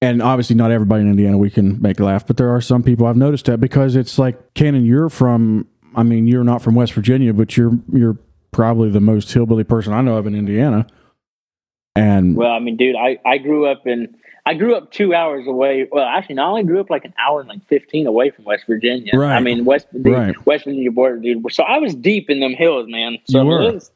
[0.00, 3.06] and obviously not everybody in Indiana we can make laugh, but there are some people
[3.06, 6.92] I've noticed that because it's like Cannon, you're from I mean, you're not from West
[6.94, 8.16] Virginia, but you're you're
[8.50, 10.86] probably the most hillbilly person I know of in Indiana.
[11.94, 14.16] And Well, I mean, dude, I I grew up in.
[14.44, 15.86] I grew up two hours away.
[15.90, 18.64] Well, actually, not only grew up like an hour and like fifteen away from West
[18.66, 19.12] Virginia.
[19.16, 19.36] Right.
[19.36, 20.46] I mean, West the Right.
[20.46, 21.44] West Virginia border, dude.
[21.52, 23.18] So I was deep in them hills, man.
[23.28, 23.62] So You were.
[23.62, 23.90] it is,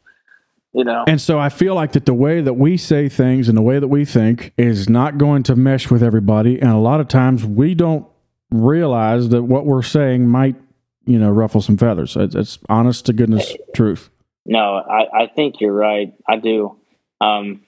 [0.73, 1.05] you know.
[1.09, 3.81] and so I feel like that the way that we say things and the way
[3.81, 6.61] that we think is not going to mesh with everybody.
[6.61, 8.07] And a lot of times we don't
[8.51, 10.55] realize that what we're saying might,
[11.07, 12.15] you know, ruffle some feathers.
[12.17, 14.11] It's, it's honest to goodness truth.
[14.45, 16.13] No, I, I think you're right.
[16.29, 16.77] I do.
[17.21, 17.63] Um,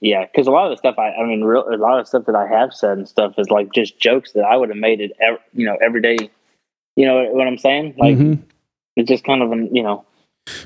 [0.00, 2.24] yeah, because a lot of the stuff I, I mean, real, a lot of stuff
[2.26, 5.00] that I have said and stuff is like just jokes that I would have made
[5.00, 6.30] it, ev- you know, every day.
[6.96, 7.94] You know what I'm saying?
[7.98, 8.42] Like Mhm.
[8.96, 10.04] it's just kind of an, you know.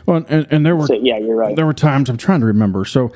[0.07, 1.57] Well, and, and there were So yeah, you're right.
[1.57, 2.85] there were times I'm trying to remember.
[2.85, 3.13] So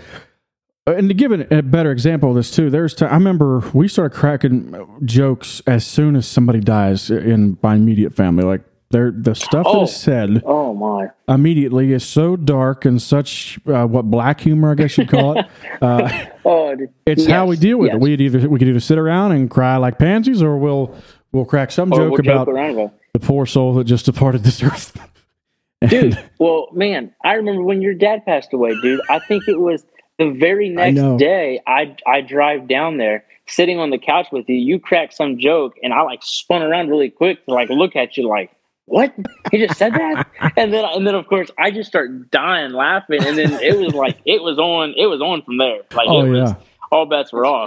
[0.87, 3.63] Uh, And to give a better example of this too, there's t- I I remember
[3.73, 8.45] we started cracking jokes as soon as somebody dies in my immediate family.
[8.45, 8.61] Like
[8.95, 9.83] there, the stuff that Oh.
[9.83, 11.09] is said Oh my.
[11.29, 15.47] immediately is so dark and such uh, what black humor, I guess you'd call it.
[15.83, 16.75] Uh, Oh,
[17.07, 17.97] it's how we deal with yes.
[17.97, 18.01] it.
[18.01, 20.95] We'd either we could either sit around and cry like pansies, or we'll
[21.33, 22.79] we'll crack some Or joke we'll about joke about.
[22.79, 22.91] it.
[23.13, 24.97] the poor soul that just departed this earth.
[25.89, 26.19] dude.
[26.39, 29.01] Well, man, I remember when your dad passed away, dude.
[29.11, 29.85] I think it was
[30.19, 31.19] the very next know.
[31.19, 31.61] day.
[31.67, 34.55] I I drive down there, sitting on the couch with you.
[34.57, 38.17] You cracked some joke, and I like spun around really quick to like look at
[38.17, 38.51] you, like,
[38.87, 39.15] "What?
[39.51, 43.25] He just said that?" and then and then of course I just start dying laughing,
[43.25, 44.95] and then it was like it was on.
[44.97, 45.81] It was on from there.
[45.95, 46.57] Like Oh it was, yeah.
[46.93, 47.67] all bets were off.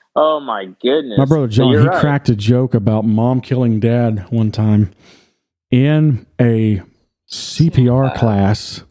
[0.15, 1.17] Oh my goodness.
[1.17, 2.01] My brother John, you're he right.
[2.01, 4.91] cracked a joke about mom killing dad one time
[5.71, 6.81] in a
[7.31, 8.83] CPR class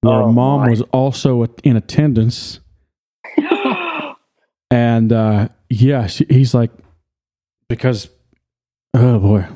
[0.00, 0.70] where Oh, mom my.
[0.70, 2.60] was also in attendance.
[4.70, 6.70] And uh, yeah, she, he's like,
[7.68, 8.08] because,
[8.92, 9.46] oh boy,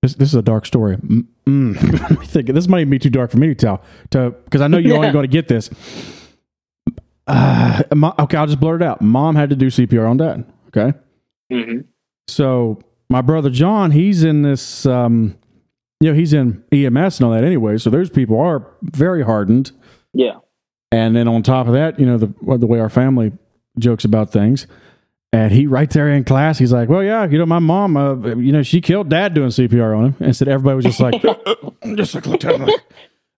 [0.00, 0.96] this this is a dark story.
[0.96, 2.00] Mm, mm.
[2.10, 2.46] Let me think.
[2.46, 3.82] This might even be too dark for me to tell.
[4.12, 5.68] To because I know you're only going to get this.
[7.26, 9.02] Uh, mo- okay, I'll just blurt it out.
[9.02, 10.44] Mom had to do CPR on dad.
[10.68, 10.96] Okay,
[11.52, 11.84] Mhm.
[12.28, 14.86] so my brother John, he's in this.
[14.86, 15.36] Um,
[16.00, 17.78] you know, he's in EMS and all that anyway.
[17.78, 19.72] So those people are very hardened.
[20.12, 20.36] Yeah.
[20.92, 23.32] And then on top of that, you know, the the way our family
[23.78, 24.66] jokes about things.
[25.32, 28.14] And he right there in class, he's like, "Well, yeah, you know, my mom, uh,
[28.36, 31.20] you know, she killed dad doing CPR on him." And said everybody was just like,
[31.96, 32.70] just like,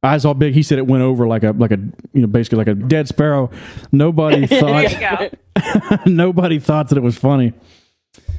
[0.02, 0.54] looked at him like, eyes all big.
[0.54, 1.78] He said it went over like a like a
[2.12, 3.50] you know basically like a dead sparrow.
[3.92, 5.34] Nobody thought
[6.06, 7.52] nobody thought that it was funny.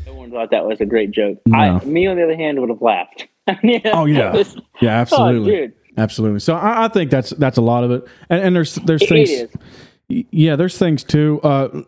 [0.06, 1.40] No one thought that was a great joke.
[1.46, 1.58] No.
[1.58, 3.28] I, me, on the other hand, would have laughed.
[3.86, 4.32] Oh, yeah.
[4.32, 5.52] This- Yeah, oh, absolutely.
[5.52, 5.74] dude.
[5.98, 6.40] Absolutely.
[6.40, 8.08] So I, I think that's that's a lot of it.
[8.30, 9.30] And, and there's there's It things.
[9.30, 9.50] is.
[10.32, 11.42] Yeah, there's things too.
[11.42, 11.82] Uh,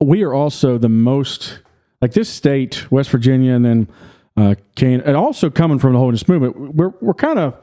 [0.00, 1.60] we are also the most
[2.00, 3.88] like this state, West Virginia, and then
[4.38, 6.74] uh, Kane, and also coming from the holiness movement.
[6.74, 7.54] We're we're kind of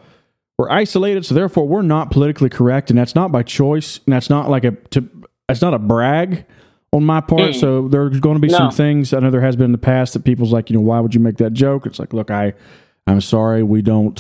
[0.59, 4.29] we're isolated, so therefore we're not politically correct, and that's not by choice, and that's
[4.29, 5.07] not like a to
[5.47, 6.45] that's not a brag
[6.91, 7.55] on my part.
[7.55, 8.57] So there's going to be No.
[8.57, 10.81] some things I know there has been in the past that people's like, you know,
[10.81, 11.85] why would you make that joke?
[11.85, 12.53] It's like, look, I
[13.07, 14.19] I'm sorry, we don't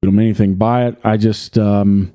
[0.00, 0.98] we don't mean anything by it.
[1.02, 2.12] I just um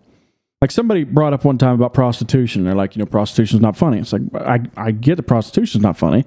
[0.61, 2.63] like somebody brought up one time about prostitution.
[2.63, 3.99] They're like, you know, prostitution's not funny.
[3.99, 6.23] It's like I I get the prostitution's not funny,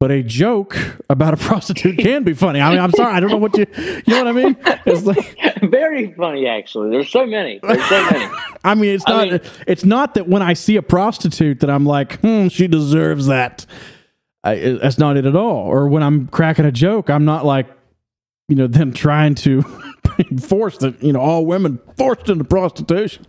[0.00, 0.76] but a joke
[1.10, 2.60] about a prostitute can be funny.
[2.60, 4.56] I mean, I'm sorry, I don't know what you you know what I mean?
[4.86, 5.36] It's like
[5.70, 6.90] Very funny, actually.
[6.90, 7.58] There's so many.
[7.62, 8.32] There's so many.
[8.64, 11.70] I mean, it's I not mean- it's not that when I see a prostitute that
[11.70, 13.66] I'm like, hmm, she deserves that.
[14.44, 15.66] I, that's not it at all.
[15.66, 17.66] Or when I'm cracking a joke, I'm not like,
[18.48, 19.62] you know, them trying to
[20.40, 23.26] force that you know all women forced into prostitution.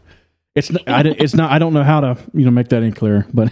[0.56, 1.52] It's not, I, don't- it's not.
[1.52, 3.26] I don't know how to you know make that any clearer.
[3.34, 3.52] But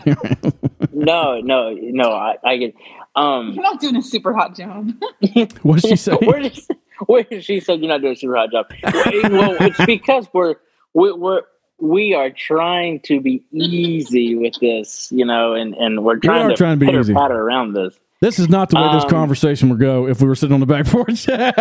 [0.94, 2.12] No, no, no.
[2.12, 2.76] I, I get.
[3.18, 4.92] Um, You're not doing a super hot job.
[5.64, 6.14] what did she say?
[6.14, 6.60] where did
[7.08, 8.68] where did she said you're not doing a super hot job?
[8.84, 10.56] well, it's because we're
[10.94, 11.42] we, we're
[11.80, 16.50] we are trying to be easy with this, you know, and and we're trying are
[16.50, 17.14] to trying to be easy.
[17.14, 17.98] patter around this.
[18.20, 20.60] This is not the way this Um, conversation would go if we were sitting on
[20.60, 21.28] the back porch.
[21.28, 21.52] Yeah.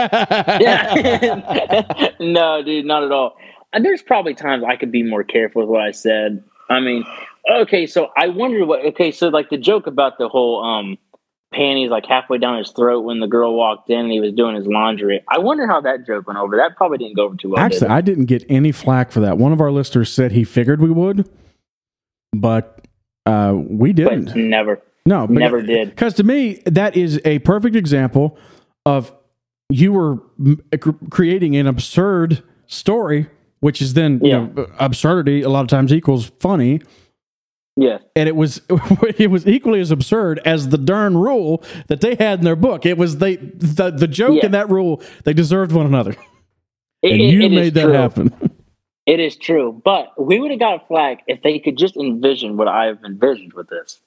[2.20, 3.36] no, dude, not at all.
[3.72, 6.42] And there's probably times I could be more careful with what I said.
[6.70, 7.04] I mean,
[7.50, 10.96] okay, so I wonder what okay, so like the joke about the whole um
[11.56, 14.54] panties like halfway down his throat when the girl walked in and he was doing
[14.54, 15.24] his laundry.
[15.28, 16.56] I wonder how that joke went over.
[16.56, 17.60] That probably didn't go over too well.
[17.60, 17.92] Actually, it?
[17.92, 19.38] I didn't get any flack for that.
[19.38, 21.28] One of our listeners said he figured we would,
[22.32, 22.86] but
[23.24, 24.26] uh, we didn't.
[24.26, 24.82] but never.
[25.06, 25.90] No, Never did.
[25.90, 28.36] Because to me, that is a perfect example
[28.84, 29.14] of
[29.70, 30.60] you were m-
[31.10, 33.28] creating an absurd story,
[33.60, 36.80] which is then you know absurdity a lot of times equals funny,
[37.78, 37.98] Yeah.
[38.14, 38.62] and it was
[39.18, 42.86] it was equally as absurd as the darn rule that they had in their book.
[42.86, 44.46] It was they the the joke Yeah.
[44.46, 46.12] in that rule they deserved one another,
[47.02, 47.92] It- and it- you made that true.
[47.92, 48.32] happen.
[49.06, 52.56] It is true, but we would have got a flag if they could just envision
[52.56, 54.00] what I've envisioned with this.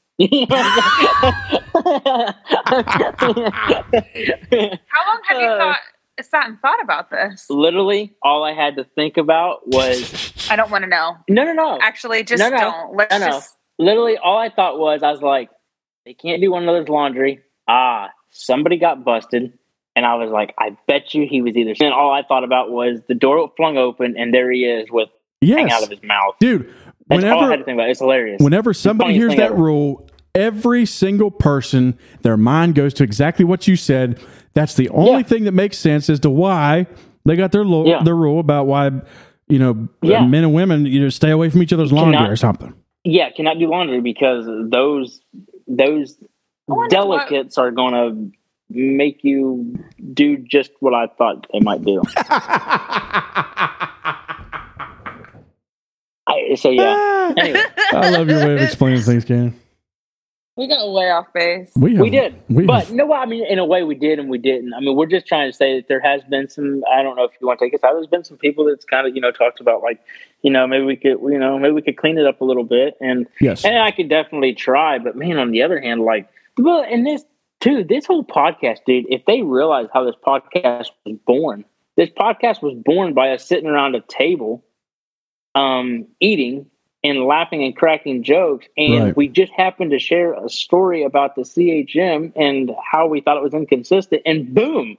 [3.69, 5.79] How long have you Uh, thought
[6.21, 7.45] sat and thought about this?
[7.49, 11.15] Literally, all I had to think about was I don't want to know.
[11.29, 11.79] no, no, no.
[11.81, 12.57] Actually, just No, no.
[12.57, 12.95] don't.
[12.97, 13.31] Let's No, no.
[13.31, 13.55] just.
[13.79, 15.49] Literally, all I thought was I was like,
[16.05, 17.39] they can't do one another's laundry.
[17.67, 19.53] Ah, somebody got busted.
[19.95, 21.73] And I was like, I bet you he was either.
[21.81, 25.09] And all I thought about was the door flung open, and there he is with
[25.41, 26.35] hang out of his mouth.
[26.39, 26.73] dude.
[27.07, 27.89] That's all I Whenever had to think about.
[27.89, 28.39] It's hilarious.
[28.41, 29.55] Whenever somebody hears that ever.
[29.55, 34.19] rule, every single person, their mind goes to exactly what you said.
[34.53, 35.27] That's the only Yeah.
[35.27, 36.85] thing that makes sense as to why
[37.25, 38.03] they got their lo- Yeah.
[38.03, 38.91] their rule about why
[39.47, 40.23] you know Yeah.
[40.25, 42.73] men and women you know stay away from each other's laundry cannot- or something.
[43.09, 45.21] Yeah, cannot do laundry because those
[45.67, 46.17] those
[46.67, 48.31] wonder what- delicates are going to
[48.71, 49.75] make you
[50.13, 52.01] do just what I thought they might do.
[56.27, 57.17] I, so yeah.
[57.37, 57.61] Anyway,
[57.93, 59.53] I love your way of explaining things, Ken.
[60.59, 61.71] We got way off base.
[61.77, 64.19] We, have, we did, We but have- no, I mean, in a way, we did
[64.19, 64.73] and we didn't.
[64.73, 66.83] I mean, we're just trying to say that there has been some.
[66.93, 67.93] I don't know if you want to take us out.
[67.93, 70.01] There's been some people that's kind of you know talked about like,
[70.41, 72.65] you know, maybe we could, you know, maybe we could clean it up a little
[72.65, 74.99] bit, and yes, and I could definitely try.
[74.99, 77.23] But man, on the other hand, like, well, and this
[77.61, 79.05] too, this whole podcast, dude.
[79.07, 81.63] If they realize how this podcast was born,
[81.95, 84.65] this podcast was born by us sitting around a table,
[85.55, 86.65] um, eating
[87.03, 89.15] and laughing and cracking jokes, and Right.
[89.17, 93.43] we just happened to share a story about the CHM and how we thought it
[93.43, 94.97] was inconsistent, and boom,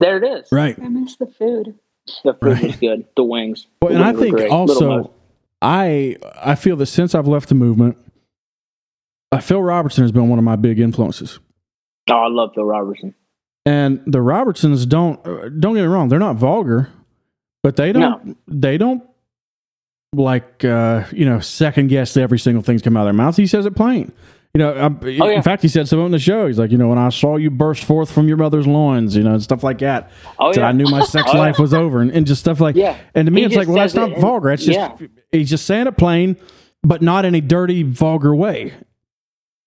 [0.00, 0.48] there it is.
[0.50, 0.76] right.
[0.82, 1.74] I miss the food.
[2.24, 3.04] The food was good.
[3.14, 3.66] The wings.
[3.80, 5.12] Well, The and I wings were think also,
[5.60, 7.96] I I feel that since I've left the movement,
[9.30, 11.38] uh, Phil Robertson has been one of my big influences.
[12.10, 13.14] Oh, I love Phil Robertson.
[13.64, 16.90] And the Robertsons don't uh, don't get me wrong, they're not vulgar,
[17.62, 19.04] but they don't they don't
[20.14, 23.36] like uh, you know second guess every single thing's come out of their mouth.
[23.36, 24.12] He says it plain.
[24.54, 25.30] You know, um, Oh, yeah.
[25.30, 26.46] in fact, he said something on the show.
[26.46, 29.22] He's like, you know, when I saw you burst forth from your mother's loins, you
[29.22, 30.10] know, and stuff like that.
[30.38, 30.66] Oh yeah.
[30.66, 32.76] I knew my sex Oh, life was over, and, and just stuff like.
[32.76, 32.98] Yeah.
[33.14, 34.50] And to me, He it's like, well, that's not it vulgar.
[34.50, 35.06] It's just yeah.
[35.30, 36.36] he's just saying it plain,
[36.82, 38.74] but not in a dirty, vulgar way.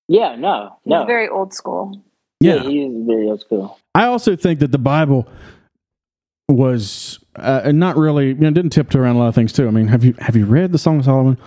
[0.07, 1.05] Yeah, no, He's no.
[1.05, 2.03] very old school.
[2.39, 2.61] Yeah.
[2.61, 3.79] he is very old school.
[3.95, 5.27] I also think that the Bible
[6.47, 9.67] was uh, not really, you know, didn't tiptoe around a lot of things too.
[9.67, 11.37] I mean, have you have you read the Song of Solomon?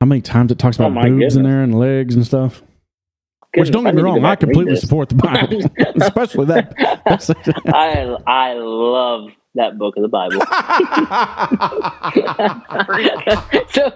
[0.00, 2.62] How many times it talks Oh, about my boobs in there and legs and stuff?
[3.56, 5.60] Which don't I get me need to go wrong, I and completely support the Bible,
[6.00, 6.72] especially that.
[7.74, 10.40] I I love that book of the Bible.
[13.70, 13.92] so,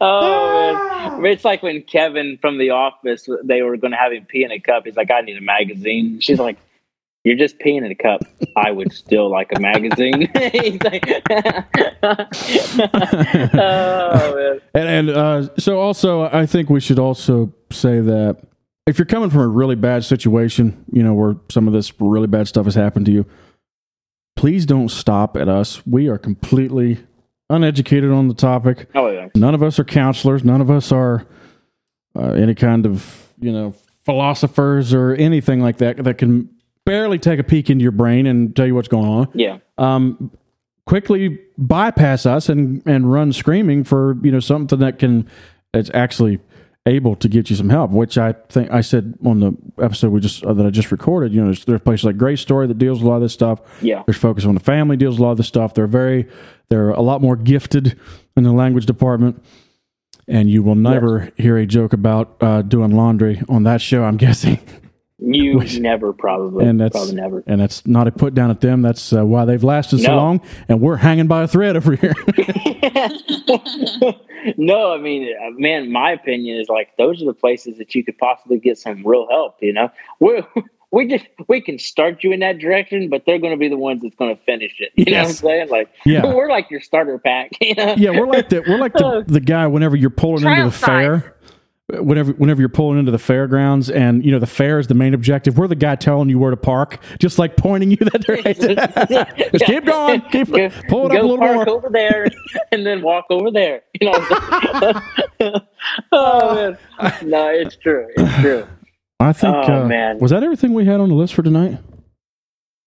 [0.00, 4.24] oh man, it's like when Kevin from The Office they were going to have him
[4.24, 4.84] pee in a cup.
[4.86, 6.20] He's like, I need a magazine.
[6.20, 6.56] She's like.
[7.24, 8.22] You're just peeing in a cup.
[8.56, 10.30] I would still like a magazine.
[10.82, 11.22] Like,
[13.54, 14.60] oh man.
[14.74, 18.38] and and uh, so also, I think we should also say that
[18.86, 22.26] if you're coming from a really bad situation, you know, where some of this really
[22.26, 23.24] bad stuff has happened to you,
[24.34, 25.86] please don't stop at us.
[25.86, 26.98] We are completely
[27.48, 28.88] uneducated on the topic.
[28.94, 29.28] Oh yeah.
[29.36, 30.42] None of us are counselors.
[30.42, 31.26] None of us are
[32.16, 36.48] uh, any kind of you know philosophers or anything like that that can
[36.84, 39.28] barely take a peek into your brain and tell you what's going on.
[39.34, 39.58] Yeah.
[39.78, 40.30] Um,
[40.86, 45.28] quickly bypass us and and run screaming for you know something that can
[45.72, 46.40] it's actually
[46.84, 47.90] able to get you some help.
[47.90, 51.32] Which I think I said on the episode we just uh, that I just recorded.
[51.32, 53.32] You know, there's, there's places like Grace Story that deals with a lot of this
[53.32, 53.60] stuff.
[53.80, 54.02] Yeah.
[54.06, 55.74] There's Focus on the Family deals with a lot of this stuff.
[55.74, 56.28] They're very
[56.68, 57.98] they're a lot more gifted
[58.36, 59.42] in the language department.
[60.28, 64.04] And you will never hear a joke about uh, doing laundry on that show.
[64.04, 64.60] I'm guessing.
[65.24, 67.44] You Which- never probably, and that's probably never.
[67.46, 68.82] and that's not a put down at them.
[68.82, 72.14] That's uh, why they've lasted so long, and we're hanging by a thread over here.
[74.56, 78.04] no, I mean, uh, man, my opinion is like those are the places that you
[78.04, 79.56] could possibly get some real help.
[79.60, 80.42] You know, we
[80.90, 83.76] we just we can start you in that direction, but they're going to be the
[83.78, 84.92] ones that's going to finish it.
[84.96, 85.68] You know what I'm saying?
[85.68, 86.34] Like, Yeah.
[86.34, 87.50] we're like your starter pack.
[87.60, 87.94] You know?
[87.96, 90.76] yeah, we're like the we're like the, the guy whenever you're pulling into Trial the
[90.76, 91.36] fair.
[92.00, 95.12] Whenever, whenever you're pulling into the fairgrounds, and you know the fair is the main
[95.14, 98.76] objective, we're the guy telling you where to park, just like pointing you that direction.
[99.52, 101.68] just keep going, keep Go, pull it up a little park more.
[101.68, 102.26] over there,
[102.72, 103.82] and then walk over there.
[104.00, 105.00] You know.
[106.12, 106.78] Oh man,
[107.24, 108.06] no, it's true.
[108.16, 108.66] It's true.
[109.18, 109.54] I think.
[109.68, 110.18] Oh, uh, man.
[110.18, 111.78] was that everything we had on the list for tonight?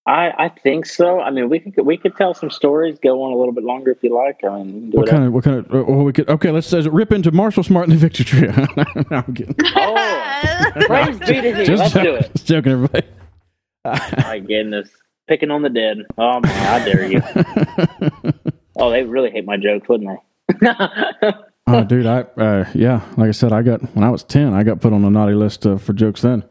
[0.06, 1.20] I, I think so.
[1.20, 3.90] I mean, we could we could tell some stories, go on a little bit longer
[3.90, 4.38] if you like.
[4.44, 5.66] I mean, we can do What kind of what kind of?
[5.66, 6.52] Uh, well, we could okay.
[6.52, 8.52] Let's uh, rip into Marshall Smart and the Victor Trio.
[8.76, 9.56] no, I'm kidding.
[9.78, 11.74] Oh, praise be to thee.
[11.74, 12.30] Let's do it.
[12.34, 13.06] Just joking, everybody.
[13.84, 14.90] My goodness,
[15.26, 15.98] picking on the dead.
[16.18, 17.22] Oh my, I dare you.
[18.76, 20.20] Oh, they really hate my jokes, wouldn't
[20.60, 21.32] they?
[21.68, 24.62] Oh, dude, I uh, yeah, like I said, I got when I was ten, I
[24.62, 26.20] got put on the naughty list uh, for jokes.
[26.20, 26.44] Then,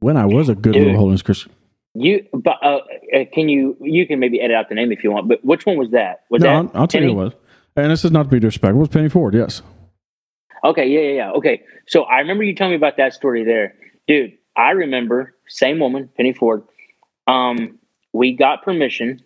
[0.00, 0.82] when I was a good Dude.
[0.82, 1.52] little holiness Christian.
[1.94, 2.78] You, but uh,
[3.14, 3.76] uh, can you?
[3.80, 5.28] You can maybe edit out the name if you want.
[5.28, 6.24] But which one was that?
[6.30, 6.74] Was no, that?
[6.74, 7.38] I'll, I'll tell you what.
[7.76, 8.78] And this is not to be disrespectful.
[8.78, 9.62] It was Penny Ford, yes.
[10.64, 11.30] Okay, yeah, yeah, yeah.
[11.32, 13.74] Okay, so I remember you telling me about that story there,
[14.06, 14.32] dude.
[14.56, 16.62] I remember same woman, Penny Ford.
[17.26, 17.78] Um,
[18.12, 19.22] we got permission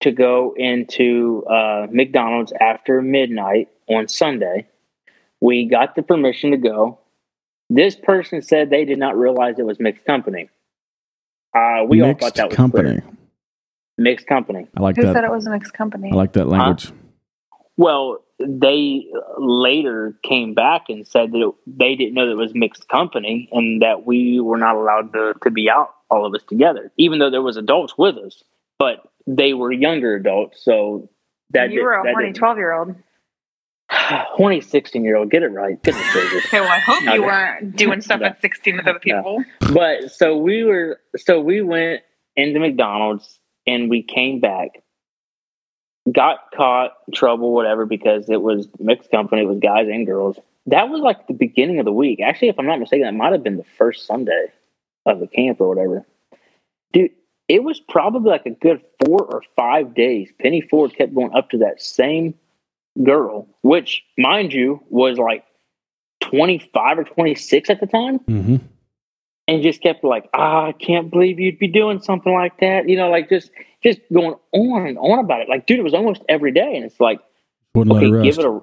[0.00, 4.68] to go into uh, McDonald's after midnight on Sunday.
[5.40, 6.98] We got the permission to go.
[7.68, 10.48] This person said they did not realize it was mixed company.
[11.54, 13.00] Uh, we all Mixed thought that was company.
[13.00, 13.04] clear.
[13.98, 14.66] Mixed company.
[14.76, 15.14] I like Who that.
[15.14, 16.10] said it was a mixed company?
[16.12, 16.90] I like that language.
[17.76, 19.06] Well, they
[19.38, 23.48] later came back and said that it, they didn't know that it was mixed company
[23.52, 27.18] and that we were not allowed to, to be out, all of us together, even
[27.18, 28.42] though there was adults with us,
[28.78, 30.64] but they were younger adults.
[30.64, 31.10] So
[31.50, 32.94] that you were a horny 12 year old.
[33.92, 35.82] horny 16 year old, get it right.
[35.82, 36.44] Goodness gracious.
[36.46, 37.26] Okay, well, I hope No, you no.
[37.26, 38.26] weren't doing stuff No.
[38.28, 39.44] at 16 with other people.
[39.72, 42.02] but so we were so we went
[42.36, 44.82] into McDonald's and we came back,
[46.10, 50.38] got caught trouble, whatever, because it was mixed company, it was guys and girls.
[50.66, 52.20] That was like the beginning of the week.
[52.20, 54.46] Actually, if I'm not mistaken, that might have been the first Sunday
[55.06, 56.06] of the camp or whatever.
[56.92, 57.10] Dude,
[57.48, 60.30] it was probably like a good four or five days.
[60.40, 62.34] Penny Ford kept going up to that same
[63.02, 65.44] girl, which, mind you, was like
[66.22, 68.56] 25 or 26 at the time hmm
[69.50, 72.88] and just kept like, ah, I can't believe you'd be doing something like that.
[72.88, 73.50] You know, like just
[73.82, 75.48] just going on and on about it.
[75.48, 77.20] Like, dude, it was almost every day, and it's like,
[77.74, 78.60] Wouldn't okay, let her give it a.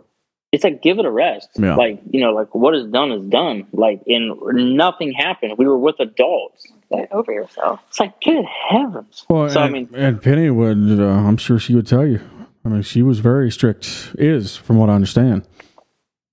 [0.53, 1.49] It's like give it a rest.
[1.55, 1.75] Yeah.
[1.75, 3.67] Like you know, like what is done is done.
[3.73, 4.39] Like and
[4.77, 5.55] nothing happened.
[5.57, 6.65] We were with adults.
[6.89, 7.81] Get over yourself.
[7.89, 9.25] It's like good heavens.
[9.29, 12.21] Well, so and, I mean, and Penny would, uh, I'm sure she would tell you.
[12.67, 15.47] I mean, she was very strict, is from what I understand.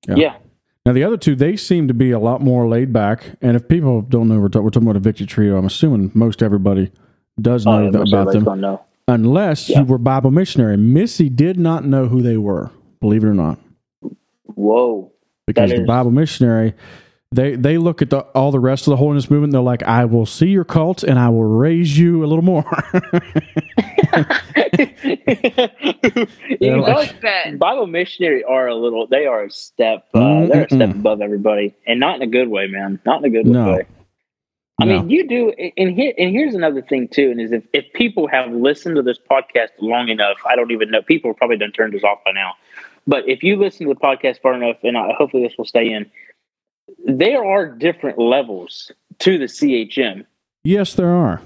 [0.09, 0.15] Yeah.
[0.17, 0.37] yeah.
[0.85, 3.25] Now the other two, they seem to be a lot more laid back.
[3.41, 5.57] And if people don't know, we're, ta- we're talking about a victory trio.
[5.57, 6.91] I'm assuming most everybody
[7.41, 8.83] does Oh, know yeah, about them, know.
[9.09, 9.79] unless Yeah.
[9.81, 10.77] you were Bible missionary.
[10.77, 12.71] Missy did not know who they were,
[13.01, 13.59] believe it or not,
[14.45, 15.13] Whoa.
[15.47, 16.75] because the Bible missionary.
[17.35, 19.53] They, they look at the, all the rest of the holiness movement.
[19.53, 22.65] They're like, I will see your cult and I will raise you a little more.
[26.61, 27.59] you know, like- Bet.
[27.59, 29.07] Bible missionary are a little.
[29.07, 30.07] They are a step.
[30.15, 33.01] Uh, they're a step above everybody, and not in a good way, man.
[33.05, 33.73] Not in a good No.
[33.73, 33.87] way.
[34.81, 34.99] I No.
[35.01, 38.27] mean, you do, and here, and here's another thing too, and is if, if people
[38.27, 41.01] have listened to this podcast long enough, I don't even know.
[41.03, 42.55] People have probably done turned this off by now,
[43.07, 45.93] but if you listen to the podcast far enough, and I, hopefully this will stay
[45.93, 46.11] in,
[47.05, 50.25] there are different levels to the CHM.
[50.65, 51.43] yes, there are.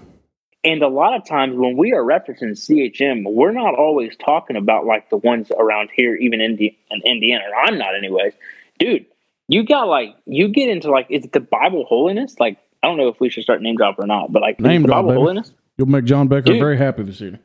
[0.64, 4.84] And a lot of times when we are referencing CHM, we're not always talking about
[4.86, 7.44] like the ones around here, even in, in Indiana.
[7.64, 8.32] I'm not, anyways.
[8.78, 9.06] Dude,
[9.46, 12.34] you got like you get into like is it the Bible holiness?
[12.40, 14.82] Like I don't know if we should start name drop or not, but like Name
[14.82, 15.20] the drop, Bible baby.
[15.20, 15.52] holiness.
[15.78, 16.58] You'll make John Becker Dude.
[16.58, 17.40] very happy this evening.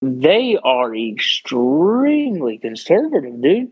[0.00, 3.70] They are extremely conservative, dude.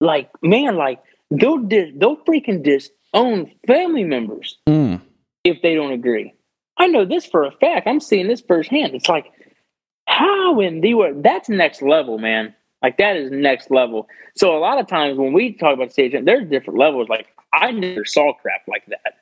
[0.00, 1.00] Like man, like
[1.38, 4.58] they'll dis- they'll freaking disown family members.
[4.68, 5.00] Mm.
[5.44, 6.32] if they don't agree.
[6.78, 7.86] I know this for a fact.
[7.86, 8.94] I'm seeing this firsthand.
[8.94, 9.30] It's like,
[10.06, 11.22] how in the world?
[11.22, 12.54] That's next level, man.
[12.82, 14.08] Like that is next level.
[14.36, 17.08] So a lot of times when we talk about stage, there's different levels.
[17.08, 19.18] Like I never saw crap like that,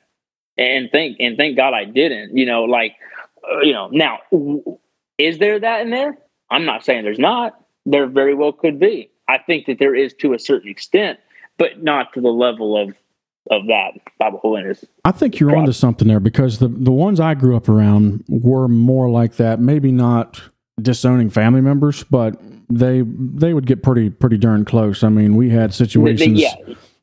[0.57, 2.35] and thank and thank God I didn't.
[2.35, 2.95] You know, like
[3.49, 4.19] uh, you know, now
[5.19, 6.17] is there that in there?
[6.49, 7.63] I'm not saying there's not.
[7.85, 9.11] There very well could be.
[9.27, 11.19] I think that there is to a certain extent,
[11.61, 12.95] but not to the level of
[13.49, 14.85] of that Bible holiness.
[15.03, 18.67] I think you're onto something there because the the ones I grew up around were
[18.67, 19.59] more like that.
[19.59, 20.41] Maybe not
[20.81, 22.39] disowning family members, but
[22.69, 25.03] they they would get pretty pretty darn close.
[25.03, 26.55] I mean, we had They- they- situations yeah,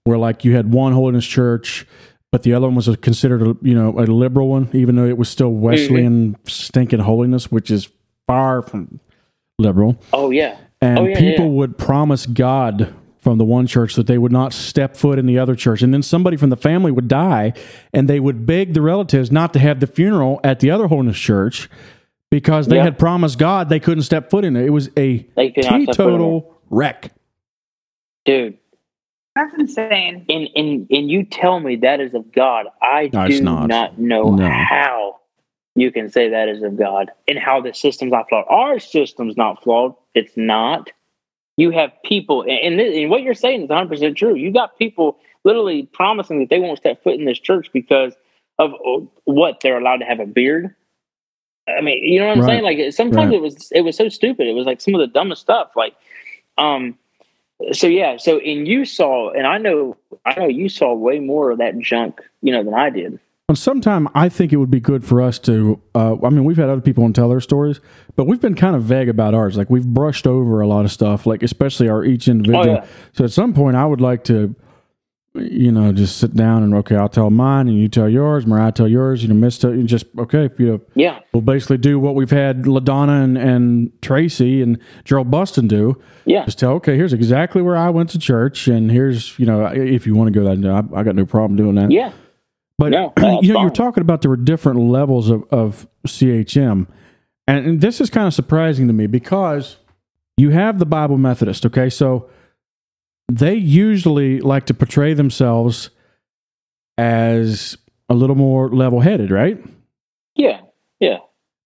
[0.04, 1.86] where like you had one holiness church,
[2.32, 5.06] but the other one was a, considered a you know a liberal one, even though
[5.06, 5.60] it was still mm-hmm.
[5.62, 7.88] Wesleyan stinking holiness, which is
[8.28, 9.00] far from
[9.58, 10.00] liberal.
[10.12, 11.50] oh yeah, And Oh, yeah, people yeah.
[11.52, 15.38] would promise God from the one church that they would not step foot in the
[15.38, 15.82] other church.
[15.82, 17.52] And then somebody from the family would die
[17.92, 21.18] and they would beg the relatives not to have the funeral at the other holiness
[21.18, 21.68] church
[22.30, 22.84] because they Yeah.
[22.84, 24.64] had promised God they couldn't step foot in it.
[24.66, 27.12] It was a they could not step foot in teetotal wreck.
[28.24, 28.58] dude.
[29.34, 30.26] That's insane.
[30.28, 32.66] And and and you tell me that is of God.
[32.82, 33.68] I No, do not.
[33.68, 34.48] not, know No.
[34.48, 35.16] how
[35.76, 38.46] you can say that is of God and how the system's not flawed.
[38.50, 39.94] Our system's not flawed.
[40.14, 40.90] It's not.
[41.58, 44.36] You have people, and, and, what you're saying is 100 percent true.
[44.36, 48.14] You got people literally promising that they won't step foot in this church because
[48.60, 50.72] of uh, what they're allowed to have a beard.
[51.68, 52.46] I mean, you know what I'm Right.
[52.46, 52.62] saying?
[52.62, 53.34] Like sometimes Right.
[53.34, 54.46] it was it was so stupid.
[54.46, 55.72] It was like some of the dumbest stuff.
[55.74, 55.94] Like,
[56.58, 56.96] um,
[57.72, 58.18] so yeah.
[58.18, 61.76] So and you saw, and I know, I know you saw way more of that
[61.80, 63.18] junk, you know, than I did.
[63.48, 65.80] And sometime I think it would be good for us to.
[65.94, 67.80] Uh, I mean, we've had other people on tell their stories,
[68.14, 69.56] but we've been kind of vague about ours.
[69.56, 72.68] Like we've brushed over a lot of stuff, like especially our each individual.
[72.68, 72.86] Oh, yeah.
[73.14, 74.54] So at some point, I would like to,
[75.34, 78.70] you know, just sit down and okay, I'll tell mine, and you tell yours, Mariah
[78.70, 79.22] tell yours.
[79.22, 82.30] You know, Miss, tell, and just okay, you know, Yeah, we'll basically do what we've
[82.30, 85.98] had Ladonna and, and Tracy and Gerald Buston do.
[86.26, 89.64] yeah, Just tell, okay, here's exactly where I went to church, and here's, you know,
[89.68, 91.90] if you want to go that, I, I got no problem doing that.
[91.90, 92.12] yeah.
[92.78, 93.12] But No,
[93.42, 96.86] you know, you're talking about there were different levels of, of CHM,
[97.46, 99.78] and, and this is kind of surprising to me because
[100.36, 101.66] you have the Bible Methodist.
[101.66, 102.28] Okay, so
[103.30, 105.90] they usually like to portray themselves
[106.96, 107.76] as
[108.08, 109.58] a little more level-headed, right?
[110.34, 110.60] Yeah,
[111.00, 111.18] yeah,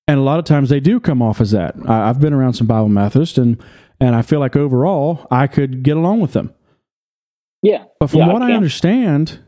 [0.09, 1.75] And a lot of times they do come off as that.
[1.87, 3.63] I, I've been around some Bible Methodists, and
[4.01, 6.53] and I feel like overall I could get along with them.
[7.63, 7.85] yeah.
[8.01, 8.57] But from Yeah, what I can.
[8.57, 9.39] understand,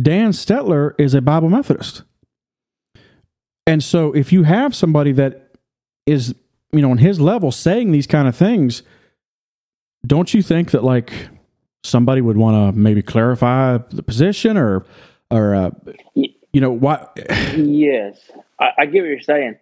[0.00, 2.02] Dan Stetler is a Bible Methodist.
[3.66, 5.54] And so if you have somebody that
[6.06, 6.34] is,
[6.72, 8.82] you know, on his level saying these kind of things,
[10.06, 11.28] don't you think that like
[11.84, 14.84] somebody would want to maybe clarify the position or
[15.30, 15.70] or uh,
[16.14, 17.16] you know what
[17.56, 18.18] Yes,
[18.58, 19.56] I, I get what you're saying.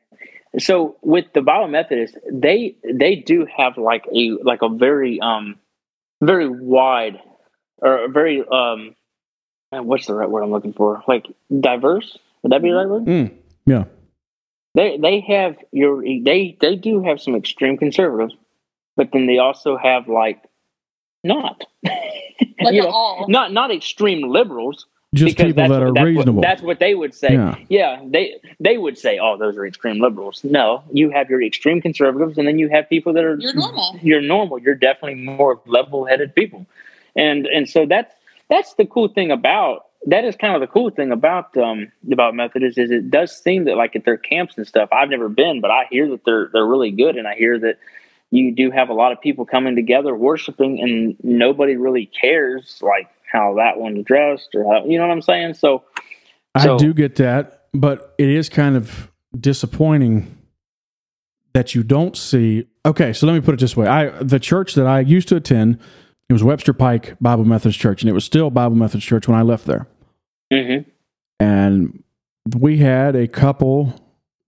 [0.59, 5.57] So with the Bible Methodists, they they do have like a like a very um
[6.22, 7.20] very wide
[7.79, 8.95] or a very um
[9.71, 11.03] what's the right word I'm looking for?
[11.07, 11.27] Like
[11.61, 12.19] diverse?
[12.43, 13.05] Would that be the right word?
[13.05, 13.33] Mm,
[13.66, 13.85] yeah.
[14.75, 18.35] They they have your they they do have some extreme conservatives,
[18.97, 20.43] but then they also have like
[21.25, 21.64] not
[22.61, 23.27] Like You know, all.
[23.29, 26.35] not not extreme liberals, Just because people that what- are that's reasonable.
[26.35, 27.33] What, that's what they would say.
[27.33, 27.57] Yeah.
[27.69, 28.03] Yeah.
[28.07, 32.39] they they would say, "Oh, those are extreme liberals." No, you have your extreme conservatives,
[32.39, 33.99] and then you have people that are You're normal.
[34.03, 34.59] You're normal.
[34.59, 36.66] You're definitely more level-headed people,
[37.16, 38.12] and and so that's
[38.49, 42.35] that's the cool thing about that is kind of the cool thing about um about
[42.35, 44.89] Methodists is it does seem that like at their camps and stuff.
[44.93, 47.79] I've never been, but I hear that they're they're really good, and I hear that
[48.31, 53.09] you do have a lot of people coming together worshiping, and nobody really cares like
[53.31, 55.55] how that one's dressed or how you know what I'm saying.
[55.55, 55.85] So
[56.55, 60.37] I do get that, but it is kind of disappointing
[61.55, 62.67] that you don't see.
[62.87, 65.37] Okay, so let me put it this way: I the church that I used to
[65.37, 65.81] attend,
[66.29, 69.39] it was Webster Pike Bible Methodist Church, and it was still Bible Methodist Church when
[69.39, 69.87] I left there.
[70.53, 70.85] mhm.
[71.41, 72.03] And
[72.57, 73.95] we had a couple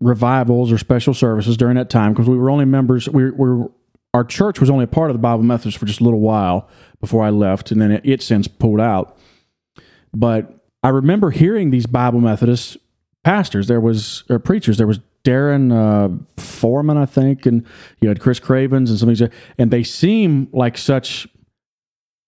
[0.01, 3.09] revivals or special services during that time because we were only members.
[3.09, 3.71] We were
[4.13, 6.69] our church was only a part of the Bible Methodist for just a little while
[7.01, 9.17] before I left, and then it, it since pulled out.
[10.13, 12.77] But I remember hearing these Bible Methodist
[13.23, 13.69] pastors.
[13.69, 14.79] There was or preachers.
[14.79, 17.65] There was Darren uh, Foreman, I think, and
[18.01, 19.29] you had Chris Cravens and some of these,
[19.59, 21.29] and they seem like such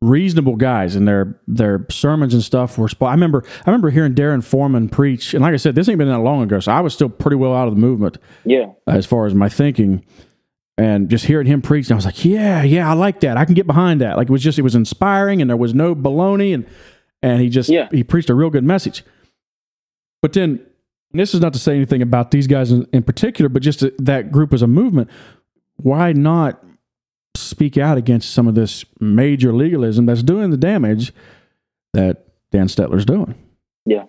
[0.03, 3.11] reasonable guys and their their sermons and stuff were spot.
[3.11, 6.09] I remember I remember hearing Darren Foreman preach, and like I said, this ain't been
[6.09, 8.93] that long ago, so I was still pretty well out of the movement yeah, uh,
[8.93, 10.05] as far as my thinking.
[10.79, 13.37] And just hearing him preach, I was like, yeah, yeah, I like that.
[13.37, 14.17] I can get behind that.
[14.17, 16.67] Like it was just it was inspiring, and there was no baloney, and
[17.23, 17.89] and he just Yeah.
[17.93, 19.05] he preached a real good message.
[20.23, 20.61] But then
[21.13, 24.33] this is not to say anything about these guys in, in particular, but just that
[24.33, 25.11] group as a movement.
[25.77, 26.65] Why not
[27.35, 31.13] speak out against some of this major legalism that's doing the damage
[31.93, 33.35] that Dan Stetler's doing.
[33.85, 34.05] Yeah.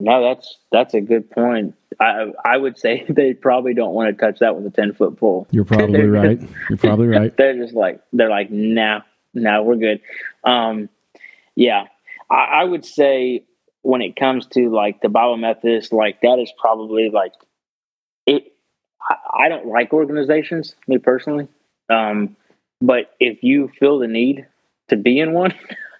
[0.00, 1.74] No, that's that's a good point.
[2.00, 5.16] I I would say they probably don't want to touch that with a ten foot
[5.16, 5.46] pole.
[5.50, 6.40] You're probably right.
[6.68, 7.36] You're probably right.
[7.36, 9.02] they're just like they're like nah,
[9.32, 10.00] nah, we're good.
[10.42, 10.88] Um,
[11.54, 11.84] yeah,
[12.28, 13.44] I, I would say
[13.82, 17.32] when it comes to like the Bible Methodist, like that is probably like
[18.26, 18.52] it.
[19.08, 21.46] I, I don't like organizations, me personally.
[21.92, 22.36] Um,
[22.80, 24.46] but if you feel the need
[24.88, 25.54] to be in one,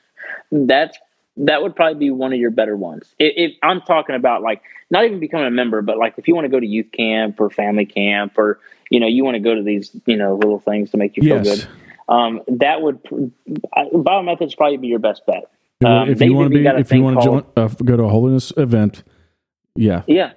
[0.53, 0.99] that's
[1.37, 3.15] that would probably be one of your better ones.
[3.19, 6.35] If, if I'm talking about like not even becoming a member, but like if you
[6.35, 9.41] want to go to youth camp or family camp or you know you want to
[9.41, 11.61] go to these you know little things to make you feel Yes.
[11.61, 11.69] good,
[12.09, 13.03] um, that would
[13.73, 15.45] Bible Methodists probably be your best bet.
[15.85, 18.09] Um, if you want to be, if you want to called- uh, go to a
[18.09, 19.03] holiness event,
[19.75, 20.33] yeah, yeah,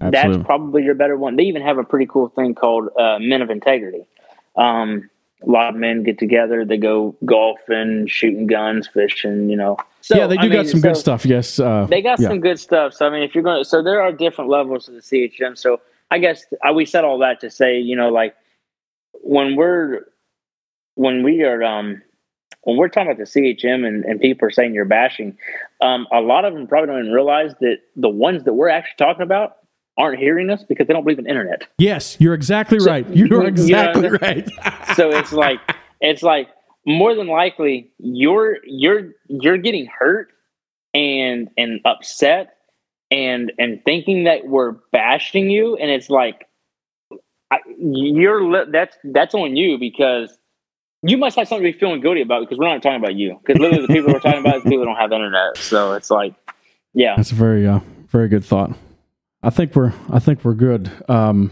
[0.00, 0.36] absolutely.
[0.36, 1.36] that's probably your better one.
[1.36, 4.06] They even have a pretty cool thing called uh, Men of Integrity.
[4.56, 5.10] Um,
[5.42, 9.50] a lot of men get together, they go golfing, shooting guns, fishing.
[9.50, 11.26] You know, so yeah, they do I mean, got some good stuff.
[11.26, 12.28] Yes, uh, They got yeah.
[12.28, 12.94] some good stuff.
[12.94, 15.56] So I mean, if you're going, so there are different levels of the CHM.
[15.58, 15.80] So
[16.10, 18.34] I guess uh, we said all that to say, you know, like
[19.22, 20.06] when we're
[20.94, 22.02] when we are um
[22.62, 25.36] when we're talking about the CHM and, and people are saying you're bashing,
[25.80, 28.96] um, a lot of them probably don't even realize that the ones that we're actually
[28.96, 29.56] talking about
[29.96, 31.68] aren't hearing us because they don't believe in internet.
[31.78, 33.08] Yes, you're exactly So- right.
[33.14, 34.48] You're you know, exactly right.
[34.96, 35.60] so it's like
[36.00, 36.48] it's like
[36.86, 40.28] more than likely you're you're you're getting hurt
[40.92, 42.54] and and upset
[43.10, 46.46] and and thinking that we're bashing you and it's like
[47.50, 50.36] I, you're that's that's on you because
[51.02, 53.38] you must have something to be feeling guilty about because we're not talking about you
[53.44, 56.34] because literally the people we're talking about is people don't have internet so it's like
[56.94, 58.72] yeah That's a very, uh, very good thought.
[59.44, 60.90] I think we're, I think we're good.
[61.08, 61.50] Um,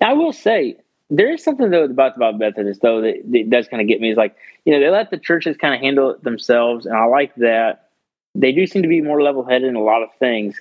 [0.00, 0.76] I will say
[1.10, 4.10] there is something though about about Methodists though that, that does kind of get me
[4.10, 7.04] is like you know they let the churches kind of handle it themselves, and I
[7.04, 7.90] like that.
[8.34, 10.60] They do seem to be more level headed in a lot of things,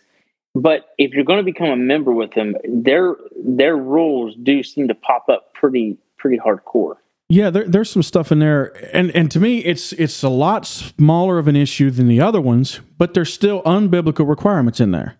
[0.54, 4.88] but if you're going to become a member with them, their their rules do seem
[4.90, 6.96] to pop up pretty pretty hardcore.
[7.30, 10.68] Yeah, there, there's some stuff in there, and and to me, it's it's a lot
[10.68, 15.16] smaller of an issue than the other ones, but there's still unbiblical requirements in there.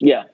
[0.00, 0.24] Yeah,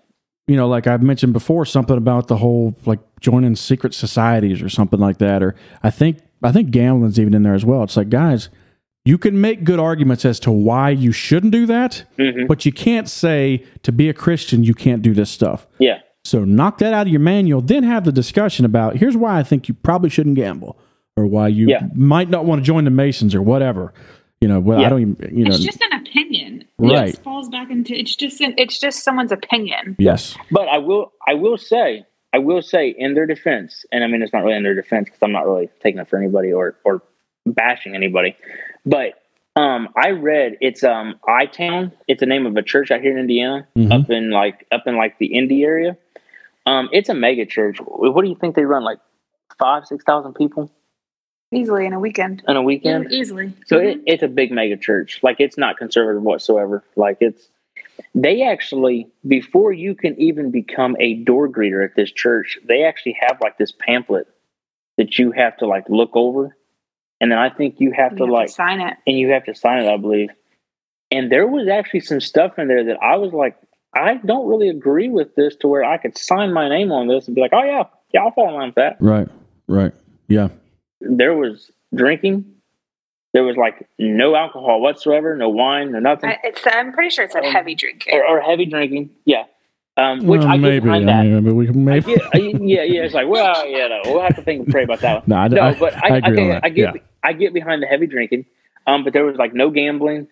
[0.53, 4.68] You know, like I've mentioned before, something about the whole like joining secret societies or
[4.68, 7.82] something like that, or I think I think gambling's even in there as well.
[7.84, 8.50] It's like, guys,
[9.07, 12.46] you can make good arguments as to why you shouldn't do that, Mhm.
[12.48, 15.66] but you can't say to be a Christian you can't do this stuff.
[15.78, 19.38] yeah, So knock that out of your manual, then have the discussion about here's why
[19.38, 20.76] I think you probably shouldn't gamble,
[21.16, 21.86] or why you Yeah.
[21.94, 23.94] might not want to join the Masons or whatever.
[24.42, 26.41] You know, well, I don't even, you know, It's just an opinion.
[26.91, 27.09] Right.
[27.09, 29.97] It just falls back into it's just It's, it's just someone's opinion.
[29.99, 34.07] yes, But I will, I will say, I will say, in their defense, and I
[34.07, 36.53] mean, it's not really in their defense because I'm not really taking it for anybody
[36.53, 37.03] or or
[37.47, 38.37] bashing anybody.
[38.87, 39.22] But
[39.55, 41.93] um, I read it's um I Town.
[42.09, 43.93] It's the name of a church out here in Indiana, Mhm.
[44.03, 45.97] up in like up in like the Indy area.
[46.64, 47.78] Um, it's a mega church.
[47.85, 48.83] What do you think they run?
[48.83, 48.99] Like
[49.59, 50.70] five, six thousand people
[51.53, 52.42] Easily in a weekend.
[52.48, 53.12] in a weekend?
[53.12, 53.53] easily.
[53.66, 54.03] So it, mm-hmm.
[54.07, 55.20] it's a big mega church.
[55.22, 56.84] Like it's not conservative whatsoever.
[56.96, 57.48] Like it's
[58.14, 63.16] they actually before you can even become a door greeter at this church, they actually
[63.20, 64.26] have like this pamphlet
[64.98, 66.57] that you have to like look over,
[67.20, 68.96] and then I think you have You to have like to sign it.
[69.07, 70.30] and you have to sign it, I believe.
[71.11, 73.57] And there was actually some stuff in there that I was like,
[73.94, 77.26] I don't really agree with this to where I could sign my name on this
[77.26, 79.28] and be like, oh yeah, yeah, I'll fall in line with that right,
[79.68, 79.92] right,
[80.28, 80.48] yeah,
[81.11, 82.44] there was drinking.
[83.34, 86.61] There was like no alcohol whatsoever, no wine, no nothing, I- It's.
[86.66, 88.14] I'm pretty sure it said heavy drinking.
[88.14, 89.11] or, or heavy drinking.
[89.24, 89.44] Yeah,
[89.96, 92.14] um, which Well, I get maybe, behind I mean, maybe we can maybe.
[92.14, 93.03] get, I, yeah, yeah.
[93.05, 95.24] It's like, well, yeah, no, we'll have to think and pray about that one.
[95.28, 97.00] No, I- no, I- but I I, I, agree get, on that, I get, yeah.
[97.24, 98.44] I get behind the heavy drinking.
[98.86, 100.28] Um, but there was like no gambling.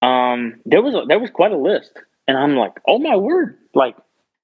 [0.00, 1.92] Um, there was a, there was quite a list,
[2.26, 3.96] and I'm like, oh my word, like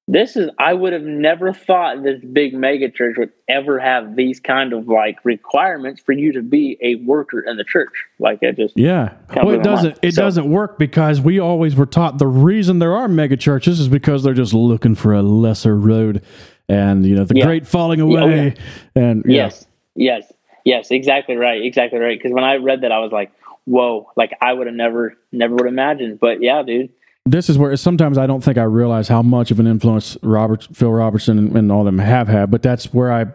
[0.07, 4.39] this is I would have never thought this big mega church would ever have these
[4.39, 7.93] kind of like requirements for you to be a worker in the church.
[8.19, 9.15] Like it just Yeah.
[9.35, 9.99] Well, it doesn't.
[10.03, 13.81] It So- doesn't work because we always were taught the reason there are mega churches
[13.81, 16.21] is because they're just looking for a lesser road,
[16.69, 17.47] and you know the Yeah.
[17.47, 18.55] great falling Yeah, oh, away,
[18.95, 19.45] and yeah.
[19.45, 20.33] Yes, yes,
[20.65, 22.19] yes, exactly right, exactly right.
[22.19, 23.33] Because when I read that, I was like,
[23.65, 26.21] "Whoa!" Like I would have never, never would have imagined.
[26.21, 26.91] But yeah, dude.
[27.27, 30.69] This is where sometimes I don't think I realize how much of an influence Robert,
[30.73, 32.51] Phil Robertson, and, and all them have had.
[32.51, 33.27] But that's where I,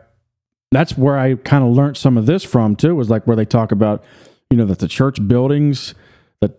[0.71, 2.95] that's where I kind of learned some of this from too.
[2.95, 4.03] Was like where they talk about,
[4.51, 5.95] you know, that the church buildings,
[6.41, 6.51] that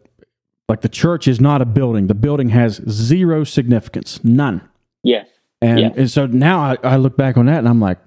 [0.68, 2.08] like the church is not a building.
[2.08, 4.62] The building has zero significance, none.
[5.04, 5.28] Yes,
[5.62, 5.90] And, Yeah.
[5.96, 7.98] and so now I, I look back on that and I'm like,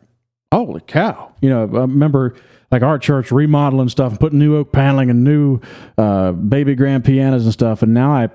[0.54, 1.34] holy cow!
[1.42, 2.36] You know, I remember
[2.74, 5.60] like our church remodeling stuff and putting new oak paneling and new
[5.98, 7.84] uh, baby grand pianos and stuff.
[7.84, 8.30] And now I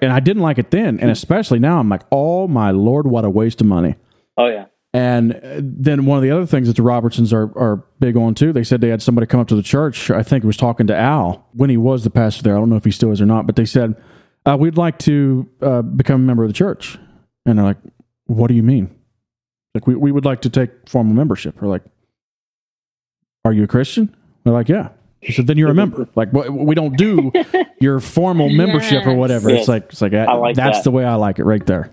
[0.00, 3.26] and I didn't like it then, and especially now I'm like, oh my lord, what
[3.26, 3.96] a waste of money.
[4.38, 4.66] Oh yeah.
[4.94, 8.52] And then one of the other things that the Robertsons are, are big on too,
[8.52, 10.08] they said they had somebody come up to the church.
[10.08, 12.56] I think it was talking to Al when he was the pastor there.
[12.56, 14.00] I don't know if he still is or not, but they said,
[14.46, 16.96] uh, We'd like to uh, become a member of the church.
[17.44, 17.78] And they're like,
[18.26, 18.94] What do you mean?
[19.74, 21.60] Like, we, we would like to take formal membership.
[21.60, 21.82] We're like,
[23.44, 24.14] Are you a Christian?
[24.44, 24.88] They're like, Yeah.
[25.20, 26.06] He said, "Then you're a member.
[26.14, 27.32] Like we don't do
[27.80, 29.48] your formal membership or whatever.
[29.48, 29.60] Yes.
[29.60, 30.84] It's like it's like, I like that's that.
[30.84, 31.90] the way I like it right there.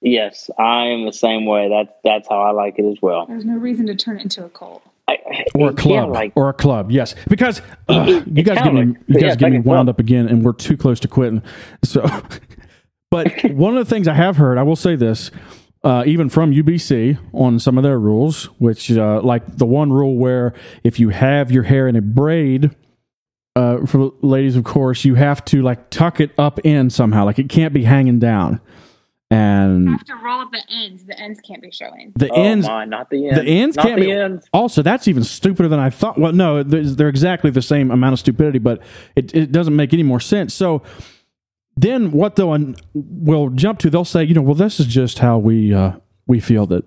[0.00, 1.68] Yes, I am the same way.
[1.68, 3.24] That's that's how I like it as well.
[3.26, 4.82] There's no reason to turn it into a cult.
[5.08, 5.18] I,
[5.54, 6.90] or a yeah, club, like or a club.
[6.90, 9.86] Yes, because uh, it- you guys get me, like- you guys it's get me wound
[9.86, 9.88] club.
[9.88, 11.42] up again, and we're too close to quitting.
[11.84, 12.04] So,
[13.12, 15.30] but one of the things I have heard, I will say this,
[15.84, 20.16] uh, even from UBC on some of their rules, which uh, like the one rule
[20.16, 20.52] where
[20.82, 22.74] if you have your hair in a braid.
[23.54, 27.24] Uh, for ladies, of course, you have to like tuck it up in somehow.
[27.24, 28.60] Like it can't be hanging down,
[29.30, 31.06] and you have to roll up the ends.
[31.06, 32.12] The ends can't be showing.
[32.16, 33.40] the oh ends my, not the ends.
[33.40, 34.12] the ends not can't the be.
[34.12, 34.46] ends.
[34.52, 36.18] Also, that's even stupider than I thought.
[36.18, 38.82] Well, no, they're they're exactly the same amount of stupidity, but
[39.16, 40.52] it, it doesn't make any more sense.
[40.52, 40.82] So
[41.76, 45.36] then, what they'll will jump to, they'll say, you know, well, this is just how
[45.38, 45.92] we uh,
[46.26, 46.84] we feel that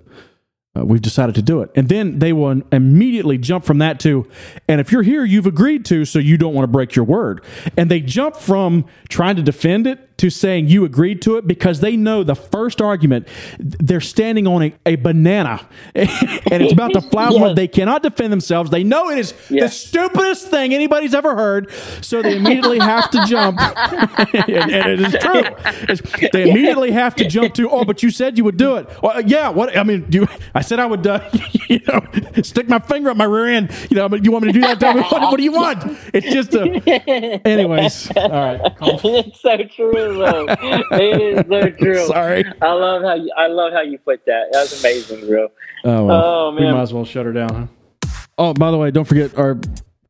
[0.76, 4.28] uh, we've decided to do it, and then they will immediately jump from that to,
[4.68, 7.44] and if you're here, you've agreed to, so you don't want to break your word,
[7.78, 11.80] and they jump from trying to defend it to saying you agreed to it because
[11.80, 13.28] they know the first argument
[13.60, 15.68] they're standing on a, a banana.
[16.52, 18.72] And it's about to fly they cannot defend themselves.
[18.72, 21.72] They know it is the stupidest thing anybody's ever heard.
[22.02, 23.60] So they immediately have to jump.
[24.50, 25.40] And, and it is true.
[25.90, 28.88] It's- they immediately have to jump to oh but you said you would do it.
[29.02, 31.30] Well, yeah what i mean do you, i said i would uh,
[31.70, 32.02] you know
[32.42, 33.72] stick my finger up my rear end.
[33.90, 35.52] You know but you want me to do that tell me what, what do you
[35.52, 35.84] want?
[36.14, 36.64] It's just a
[37.48, 38.62] anyways all right.
[38.82, 40.46] It's so true, though.
[40.98, 42.06] it is so true.
[42.08, 42.46] Sorry.
[42.62, 43.32] I love how you.
[43.38, 44.50] I love how you put that.
[44.52, 45.48] That's amazing, bro.
[45.86, 46.24] Oh, well.
[46.24, 46.74] Oh, We man.
[46.76, 47.50] might as well shut her down,
[48.04, 48.10] huh?
[48.38, 49.60] Oh, by the way, don't forget our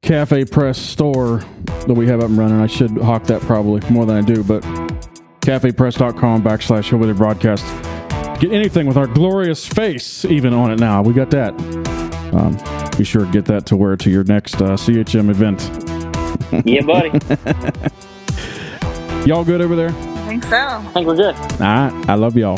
[0.02, 1.44] Cafe Press store
[1.88, 2.60] that we have up and running.
[2.62, 4.62] I should hawk that probably more than I do, but
[5.42, 7.66] cafepress.com backslash Hillbilly Broadcast.
[8.40, 11.02] Get anything with our glorious face even on it now.
[11.02, 11.54] We got that.
[12.34, 12.56] Um,
[12.98, 16.66] be sure to get that to wear to your next uh, CHM event.
[16.66, 17.10] Yeah, buddy.
[19.26, 19.90] Y'all good over there?
[19.90, 20.56] I think so.
[20.58, 21.36] I think we're good.
[21.36, 22.10] All right.
[22.10, 22.58] I love y'all.